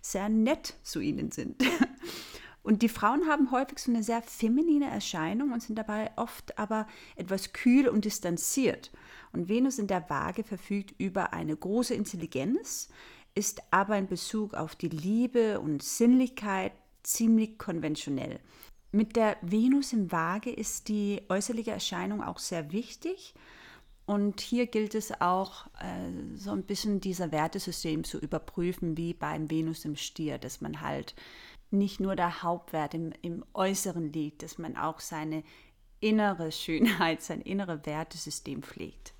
[0.00, 1.62] sehr nett zu ihnen sind.
[2.64, 6.86] Und die Frauen haben häufig so eine sehr feminine Erscheinung und sind dabei oft aber
[7.14, 8.90] etwas kühl und distanziert.
[9.32, 12.88] Und Venus in der Waage verfügt über eine große Intelligenz,
[13.34, 18.40] ist aber in Bezug auf die Liebe und Sinnlichkeit ziemlich konventionell.
[18.92, 23.34] Mit der Venus im Waage ist die äußerliche Erscheinung auch sehr wichtig.
[24.06, 29.50] Und hier gilt es auch, äh, so ein bisschen dieser Wertesystem zu überprüfen, wie beim
[29.50, 31.14] Venus im Stier, dass man halt
[31.70, 35.42] nicht nur der Hauptwert im, im Äußeren liegt, dass man auch seine
[36.00, 39.14] innere Schönheit, sein inneres Wertesystem pflegt.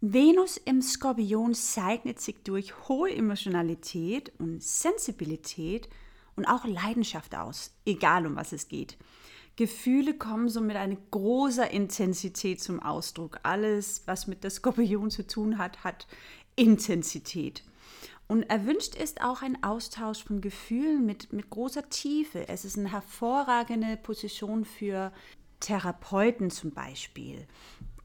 [0.00, 5.88] Venus im Skorpion zeichnet sich durch hohe Emotionalität und Sensibilität
[6.34, 8.96] und auch Leidenschaft aus, egal um was es geht.
[9.56, 13.38] Gefühle kommen so mit einer großer Intensität zum Ausdruck.
[13.42, 16.06] Alles, was mit der Skorpion zu tun hat, hat
[16.56, 17.62] Intensität.
[18.28, 22.48] Und erwünscht ist auch ein Austausch von Gefühlen mit, mit großer Tiefe.
[22.48, 25.12] Es ist eine hervorragende Position für
[25.60, 27.46] Therapeuten zum Beispiel.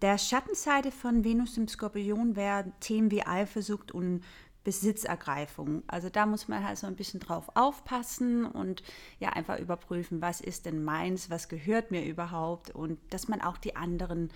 [0.02, 4.22] Der Schattenseite von Venus im Skorpion wären Themen wie Eifersucht und
[4.68, 5.84] Besitzergreifung.
[5.88, 8.84] Also da muss man halt so ein bisschen drauf aufpassen und
[9.18, 13.58] ja einfach überprüfen, was ist denn meins, was gehört mir überhaupt und dass man auch
[13.58, 14.30] die anderen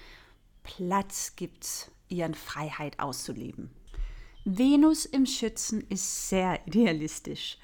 [0.64, 3.72] Platz gibt, ihren Freiheit auszuleben.
[4.46, 7.58] Venus im Schützen ist sehr idealistisch.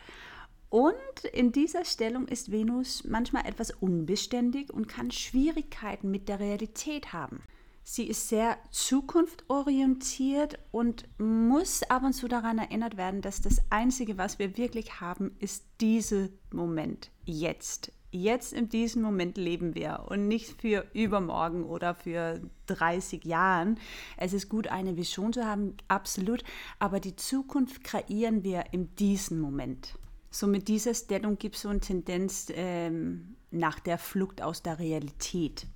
[0.69, 7.13] Und in dieser Stellung ist Venus manchmal etwas unbeständig und kann Schwierigkeiten mit der Realität
[7.13, 7.41] haben.
[7.89, 14.17] Sie ist sehr zukunftorientiert und muss ab und zu daran erinnert werden, dass das Einzige,
[14.17, 20.27] was wir wirklich haben, ist dieser Moment, jetzt jetzt in diesem Moment leben wir und
[20.27, 23.79] nicht für übermorgen oder für 30 Jahren.
[24.17, 26.43] Es ist gut, eine Vision zu haben, absolut,
[26.79, 29.97] aber die Zukunft kreieren wir in diesem Moment.
[30.29, 34.77] So mit dieser Stellung gibt es so eine Tendenz ähm, nach der Flucht aus der
[34.77, 35.67] Realität.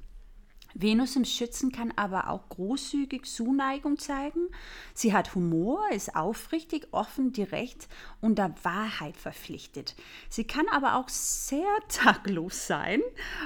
[0.73, 4.47] Venus im Schützen kann aber auch großzügig Zuneigung zeigen.
[4.93, 7.87] Sie hat Humor, ist aufrichtig, offen, direkt
[8.21, 9.95] und der Wahrheit verpflichtet.
[10.29, 13.01] Sie kann aber auch sehr taglos sein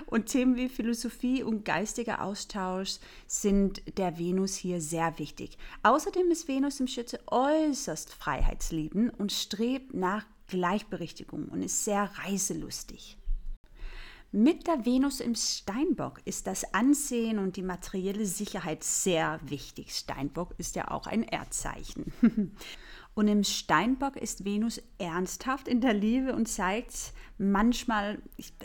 [0.05, 2.97] und Themen wie Philosophie und geistiger Austausch
[3.27, 5.57] sind der Venus hier sehr wichtig.
[5.83, 13.17] Außerdem ist Venus im Schütze äußerst freiheitsliebend und strebt nach Gleichberechtigung und ist sehr reiselustig.
[14.37, 19.95] Mit der Venus im Steinbock ist das Ansehen und die materielle Sicherheit sehr wichtig.
[19.95, 22.11] Steinbock ist ja auch ein Erdzeichen.
[23.13, 28.21] Und im Steinbock ist Venus ernsthaft in der Liebe und zeigt manchmal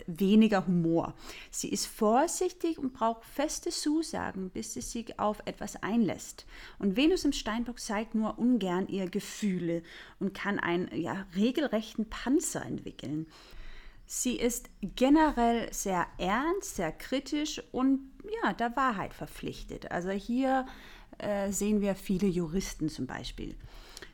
[0.07, 1.13] weniger Humor.
[1.51, 6.45] Sie ist vorsichtig und braucht feste Zusagen, bis sie sich auf etwas einlässt.
[6.79, 9.83] Und Venus im Steinbock zeigt nur ungern ihre Gefühle
[10.19, 13.27] und kann einen ja, regelrechten Panzer entwickeln.
[14.13, 18.11] Sie ist generell sehr ernst, sehr kritisch und
[18.43, 19.89] ja, der Wahrheit verpflichtet.
[19.89, 20.65] Also hier
[21.17, 23.55] äh, sehen wir viele Juristen zum Beispiel.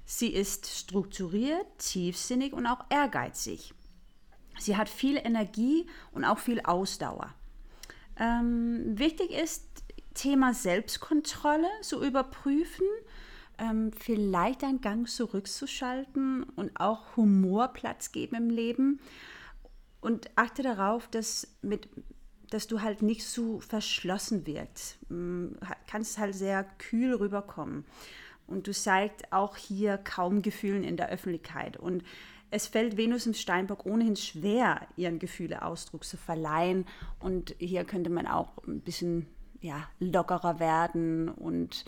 [0.05, 3.73] Sie ist strukturiert, tiefsinnig und auch ehrgeizig.
[4.59, 7.33] Sie hat viel Energie und auch viel Ausdauer.
[8.19, 9.65] Ähm, wichtig ist,
[10.13, 12.85] Thema Selbstkontrolle zu überprüfen,
[13.57, 18.99] ähm, vielleicht einen Gang zurückzuschalten und auch Humor Platz geben im Leben.
[20.07, 21.89] Und achte darauf, dass, mit,
[22.49, 24.97] dass du halt nicht so verschlossen wirkst.
[25.09, 25.47] Mm,
[25.85, 27.83] kannst halt sehr kühl rüberkommen.
[28.47, 31.75] Und du zeigst auch hier kaum Gefühlen in der Öffentlichkeit.
[31.75, 32.05] Und
[32.51, 36.85] es fällt Venus im Steinbock ohnehin schwer, ihren Gefühle Ausdruck zu verleihen.
[37.19, 39.27] Und hier könnte man auch ein bisschen
[39.59, 41.83] ja, lockerer werden und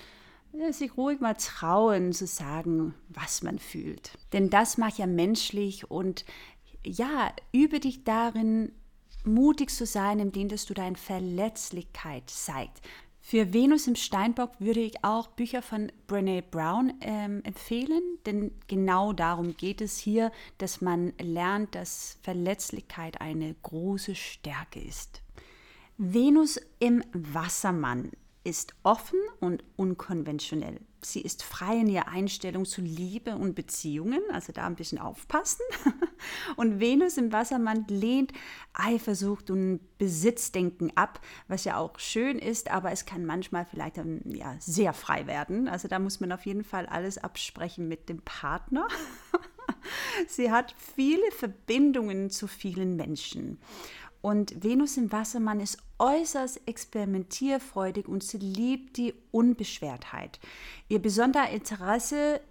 [0.71, 4.17] sich ruhig mal trauen zu sagen, was man fühlt.
[4.33, 6.25] Denn das macht ja menschlich und
[6.85, 8.71] ja, übe dich darin,
[9.23, 12.81] mutig zu sein, indem dass du deine Verletzlichkeit zeigst.
[13.21, 19.13] Für Venus im Steinbock würde ich auch Bücher von Brené Brown ähm, empfehlen, denn genau
[19.13, 25.21] darum geht es hier, dass man lernt, dass Verletzlichkeit eine große Stärke ist.
[25.97, 28.11] Venus im Wassermann
[28.49, 30.79] ist offen und unkonventionell.
[31.01, 35.61] Sie ist frei in ihrer Einstellung zu Liebe und Beziehungen, also da ein bisschen aufpassen.
[36.57, 38.33] Und Venus im Wassermann lehnt
[38.73, 43.95] Eifersucht und Besitzdenken ab, was ja auch schön ist, aber es kann manchmal vielleicht
[44.25, 45.69] ja, sehr frei werden.
[45.69, 48.85] Also da muss man auf jeden Fall alles absprechen mit dem Partner.
[50.27, 53.59] Sie hat viele Verbindungen zu vielen Menschen.
[54.21, 60.39] Und Venus im Wassermann ist äußerst experimentierfreudig und sie liebt die Unbeschwertheit.
[60.89, 62.41] Ihr besonderer Interesse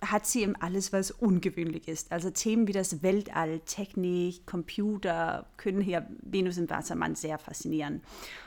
[0.00, 2.12] hat sie in alles, was ungewöhnlich ist.
[2.12, 8.02] Also Themen wie das Weltall, Technik, Computer können hier Venus im Wassermann sehr faszinieren.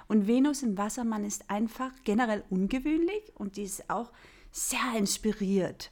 [0.08, 4.12] Und Venus im Wassermann ist einfach generell ungewöhnlich und die ist auch
[4.52, 5.92] sehr inspiriert.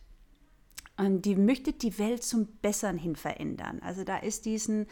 [0.95, 3.79] Und die möchte die Welt zum Besseren hin verändern.
[3.81, 4.87] Also da ist diesen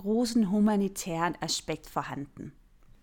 [0.00, 2.52] großen humanitären Aspekt vorhanden.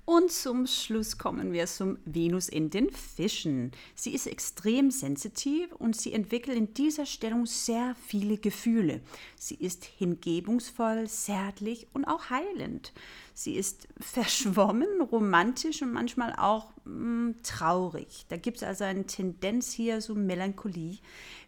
[0.09, 3.73] Und zum Schluss kommen wir zum Venus in den Fischen.
[3.93, 9.01] Sie ist extrem sensitiv und sie entwickelt in dieser Stellung sehr viele Gefühle.
[9.35, 12.93] Sie ist hingebungsvoll, zärtlich und auch heilend.
[13.33, 18.25] Sie ist verschwommen, romantisch und manchmal auch mh, hm, traurig.
[18.29, 20.99] Da gibt es also eine Tendenz hier so Melancholie.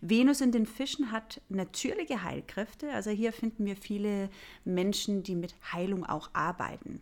[0.01, 2.91] Venus in den Fischen hat natürliche Heilkräfte.
[2.91, 4.29] Also hier finden wir viele
[4.65, 6.99] Menschen, die mit Heilung auch arbeiten.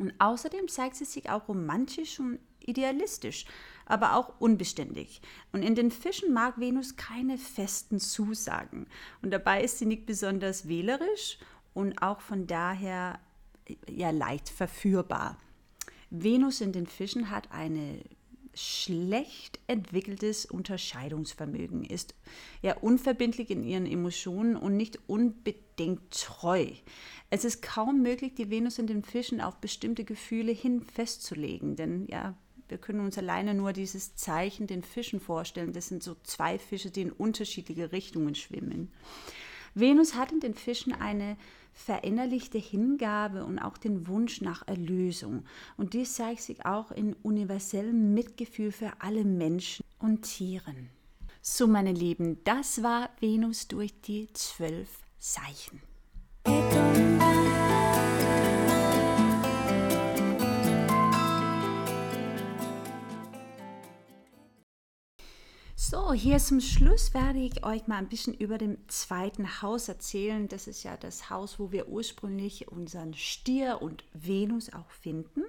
[0.00, 3.44] Und außerdem zeigt sie sich auch romantisch und idealistisch,
[3.84, 5.20] aber auch unbeständig.
[5.52, 8.86] Und in den Fischen mag Venus keine festen Zusagen.
[9.20, 11.38] Und dabei ist sie nicht besonders wählerisch
[11.74, 13.20] und auch von daher
[13.88, 15.36] ja leicht verführbar.
[16.08, 18.02] Venus in den Fischen hat ein
[18.54, 22.14] schlecht entwickeltes Unterscheidungsvermögen, ist
[22.62, 26.66] ja unverbindlich in ihren Emotionen und nicht unbedingt treu.
[27.30, 32.06] Es ist kaum möglich, die Venus in den Fischen auf bestimmte Gefühle hin festzulegen, denn
[32.08, 32.34] ja,
[32.68, 35.72] wir können uns alleine nur dieses Zeichen den Fischen vorstellen.
[35.72, 38.92] Das sind so zwei Fische, die in unterschiedliche Richtungen schwimmen.
[39.74, 41.36] Venus hat in den Fischen eine
[41.72, 45.44] verinnerlichte Hingabe und auch den Wunsch nach Erlösung.
[45.76, 50.90] Und dies zeigt sich auch in universellem Mitgefühl für alle Menschen und Tieren.
[51.42, 55.80] So, meine Lieben, das war Venus durch die zwölf Zeichen.
[65.82, 70.46] So, hier zum Schluss werde ich euch mal ein bisschen über dem zweiten Haus erzählen.
[70.46, 75.42] Das ist ja das Haus, wo wir ursprünglich unseren Stier und Venus auch finden.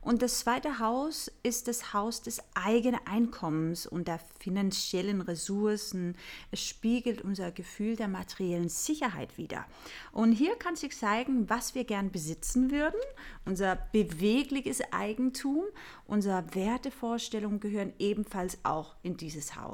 [0.00, 6.16] Und das zweite Haus ist das Haus des eigenen Einkommens und der finanziellen Ressourcen.
[6.50, 9.64] Es spiegelt unser Gefühl der materiellen Sicherheit wider.
[10.10, 13.00] Und hier kann sich zeigen, was wir gern besitzen würden.
[13.44, 15.62] Unser bewegliches Eigentum,
[16.08, 19.67] unsere Wertevorstellungen gehören ebenfalls auch in dieses Haus.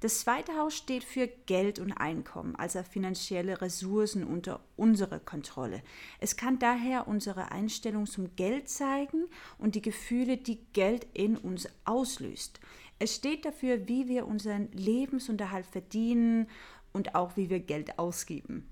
[0.00, 5.82] Das zweite Haus steht für Geld und Einkommen, also finanzielle Ressourcen unter unserer Kontrolle.
[6.20, 9.24] Es kann daher unsere Einstellung zum Geld zeigen
[9.58, 12.60] und die Gefühle, die Geld in uns auslöst.
[12.98, 16.48] Es steht dafür, wie wir unseren Lebensunterhalt verdienen
[16.92, 18.70] und auch wie wir Geld ausgeben.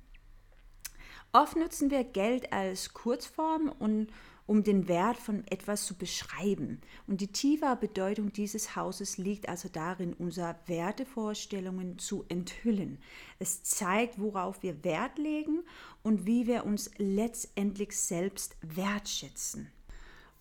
[1.32, 4.08] Oft nutzen wir Geld als Kurzform und
[4.46, 6.80] um den Wert von etwas zu beschreiben.
[7.06, 12.98] Und die tiefe Bedeutung dieses Hauses liegt also darin, unsere Wertevorstellungen zu enthüllen.
[13.38, 15.62] Es zeigt, worauf wir Wert legen
[16.02, 19.70] und wie wir uns letztendlich selbst wertschätzen.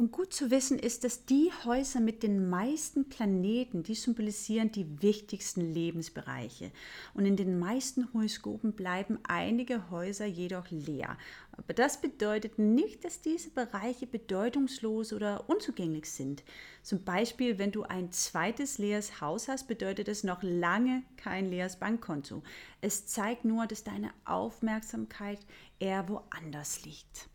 [0.01, 4.99] Und gut zu wissen ist, dass die Häuser mit den meisten Planeten, die symbolisieren die
[5.03, 6.71] wichtigsten Lebensbereiche.
[7.13, 11.19] Und in den meisten Horoskopen bleiben einige Häuser jedoch leer.
[11.63, 16.43] Aber das bedeutet nicht, dass diese Bereiche bedeutungslos oder unzugänglich sind.
[16.81, 21.75] Zum Beispiel, wenn du ein zweites leeres Haus hast, bedeutet es noch lange kein leeres
[21.75, 22.41] Bankkonto.
[22.81, 25.39] Es zeigt nur, dass deine Aufmerksamkeit
[25.79, 27.29] eher woanders liegt.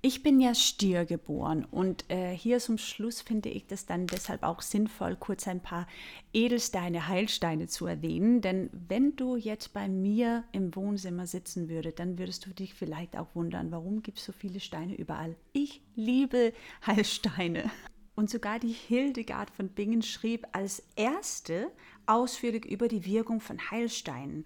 [0.00, 4.44] Ich bin ja Stier geboren und äh, hier zum Schluss finde ich das dann deshalb
[4.44, 5.88] auch sinnvoll, kurz ein paar
[6.32, 8.40] Edelsteine, Heilsteine zu erwähnen.
[8.40, 13.16] Denn wenn du jetzt bei mir im Wohnzimmer sitzen würdest, dann würdest du dich vielleicht
[13.16, 15.34] auch wundern, warum gibt es so viele Steine überall.
[15.52, 16.52] Ich liebe
[16.86, 17.68] Heilsteine.
[18.14, 21.72] Und sogar die Hildegard von Bingen schrieb als erste
[22.06, 24.44] ausführlich über die Wirkung von Heilsteinen.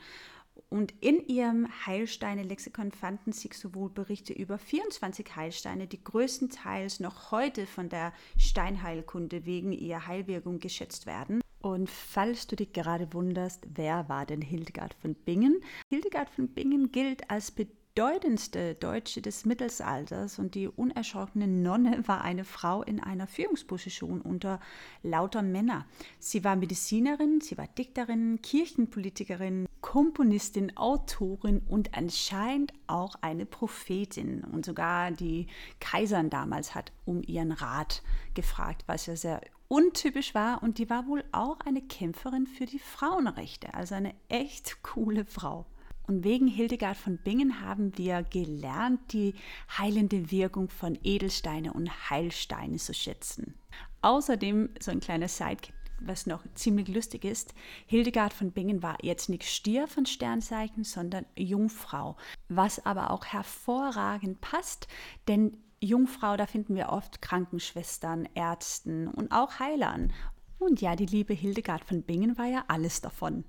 [0.72, 7.66] Und in ihrem Heilsteine-Lexikon fanden sich sowohl Berichte über 24 Heilsteine, die größtenteils noch heute
[7.66, 11.42] von der Steinheilkunde wegen ihrer Heilwirkung geschätzt werden.
[11.60, 15.60] Und falls du dich gerade wunderst, wer war denn Hildegard von Bingen?
[15.90, 22.22] Hildegard von Bingen gilt als bedeutend bedeutendste Deutsche des Mittelalters und die unerschrockene Nonne war
[22.22, 24.60] eine Frau in einer Führungsposition unter
[25.02, 25.84] lauter Männer.
[26.18, 34.42] Sie war Medizinerin, sie war Dichterin, Kirchenpolitikerin, Komponistin, Autorin und anscheinend auch eine Prophetin.
[34.42, 40.62] Und sogar die Kaiserin damals hat um ihren Rat gefragt, was ja sehr untypisch war.
[40.62, 45.66] Und die war wohl auch eine Kämpferin für die Frauenrechte, also eine echt coole Frau.
[46.12, 49.32] Und wegen Hildegard von Bingen haben wir gelernt, die
[49.78, 53.54] heilende Wirkung von Edelsteine und Heilsteine zu schätzen.
[54.02, 57.54] Außerdem so ein kleiner Sidekick, was noch ziemlich lustig ist,
[57.86, 62.18] Hildegard von Bingen war jetzt nicht Stier von Sternzeichen, sondern Jungfrau,
[62.50, 64.88] was aber auch hervorragend passt,
[65.28, 70.12] denn Jungfrau, da finden wir oft Krankenschwestern, Ärzten und auch Heilern.
[70.58, 73.44] Und ja, die liebe Hildegard von Bingen war ja alles davon.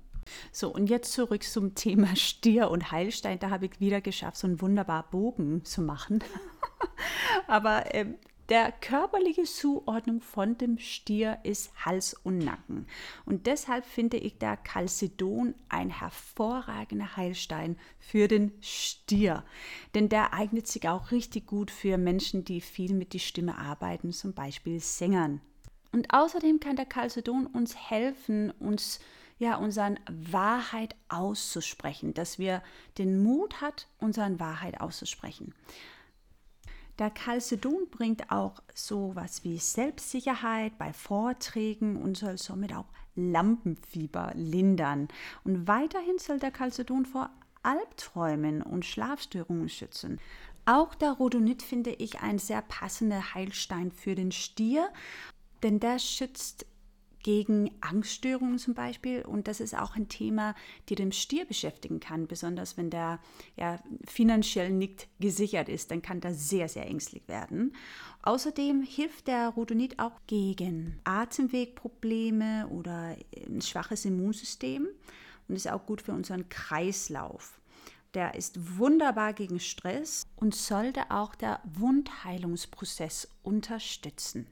[0.52, 3.38] So, und jetzt zurück zum Thema Stier und Heilstein.
[3.38, 6.22] Da habe ich wieder geschafft, so einen wunderbaren Bogen zu machen.
[7.46, 8.06] Aber äh,
[8.50, 12.86] der körperliche Zuordnung von dem Stier ist Hals und Nacken.
[13.24, 19.44] Und deshalb finde ich der Chalcedon ein hervorragender Heilstein für den Stier.
[19.94, 24.12] Denn der eignet sich auch richtig gut für Menschen, die viel mit der Stimme arbeiten,
[24.12, 25.40] zum Beispiel Sängern.
[25.92, 29.04] Und außerdem kann der Chalcedon uns helfen, uns zu
[29.44, 32.62] ja, unseren Wahrheit auszusprechen, dass wir
[32.96, 35.54] den Mut hat, unseren Wahrheit auszusprechen.
[36.98, 42.86] Der Chalcedon bringt auch sowas wie Selbstsicherheit bei Vorträgen und soll somit auch
[43.16, 45.08] Lampenfieber lindern.
[45.44, 47.28] Und weiterhin soll der Chalcedon vor
[47.62, 50.20] Albträumen und Schlafstörungen schützen.
[50.64, 54.88] Auch der Rhodonit finde ich ein sehr passender Heilstein für den Stier,
[55.62, 56.64] denn der schützt
[57.24, 59.22] gegen Angststörungen zum Beispiel.
[59.22, 60.54] Und das ist auch ein Thema,
[60.88, 63.18] die den Stier beschäftigen kann, besonders wenn der
[63.56, 67.74] ja, finanziell nicht gesichert ist, dann kann der sehr, sehr ängstlich werden.
[68.22, 73.16] Außerdem hilft der Rhodonit auch gegen Atemwegprobleme oder
[73.46, 74.86] ein schwaches Immunsystem
[75.48, 77.58] und ist auch gut für unseren Kreislauf.
[78.12, 84.46] Der ist wunderbar gegen Stress und sollte auch der Wundheilungsprozess unterstützen.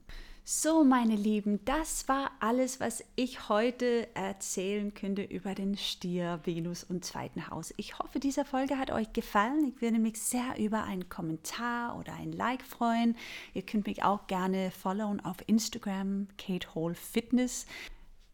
[0.45, 6.82] So, meine Lieben, das war alles, was ich heute erzählen könnte über den Stier, Venus
[6.82, 7.72] und zweiten Haus.
[7.76, 9.72] Ich hoffe, diese Folge hat euch gefallen.
[9.72, 13.16] Ich würde mich sehr über einen Kommentar oder ein Like freuen.
[13.55, 17.64] Ihr könnt mich auch gerne followen auf Instagram, Kate Hall Fitness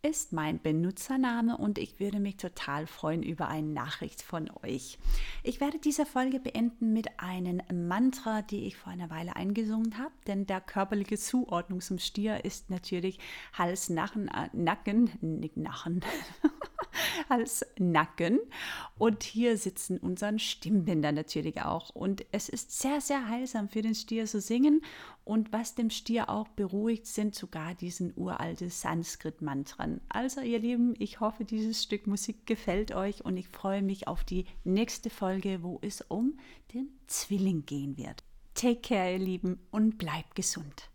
[0.03, 4.99] ist mein Benutzername und ich würde mich total freuen über eine Nachricht von euch.
[5.43, 10.15] Ich werde diese Folge beenden mit einem Mantra, die ich vor einer Weile eingesungen habe,
[10.27, 13.19] denn der körperliche Zuordnung zum Stier ist natürlich
[13.53, 15.11] Hals, Nachen, äh, Nacken,
[15.57, 16.05] Nachen,
[17.29, 18.39] als Nacken.
[18.99, 21.91] Und hier sitzen unseren Stimmbänder natürlich auch.
[21.91, 24.83] Und es ist sehr, sehr heilsam für den Stier zu singen.
[25.25, 30.01] Und was dem Stier auch beruhigt, sind sogar diesen uralte Sanskrit-Mantren.
[30.09, 34.25] Also, ihr Lieben, ich hoffe, dieses Stück Musik gefällt euch und ich freue mich auf
[34.25, 36.39] die nächste Folge, wo es um
[36.73, 38.25] den Zwilling gehen wird.
[38.55, 40.91] Take care, ihr Lieben, und bleibt gesund.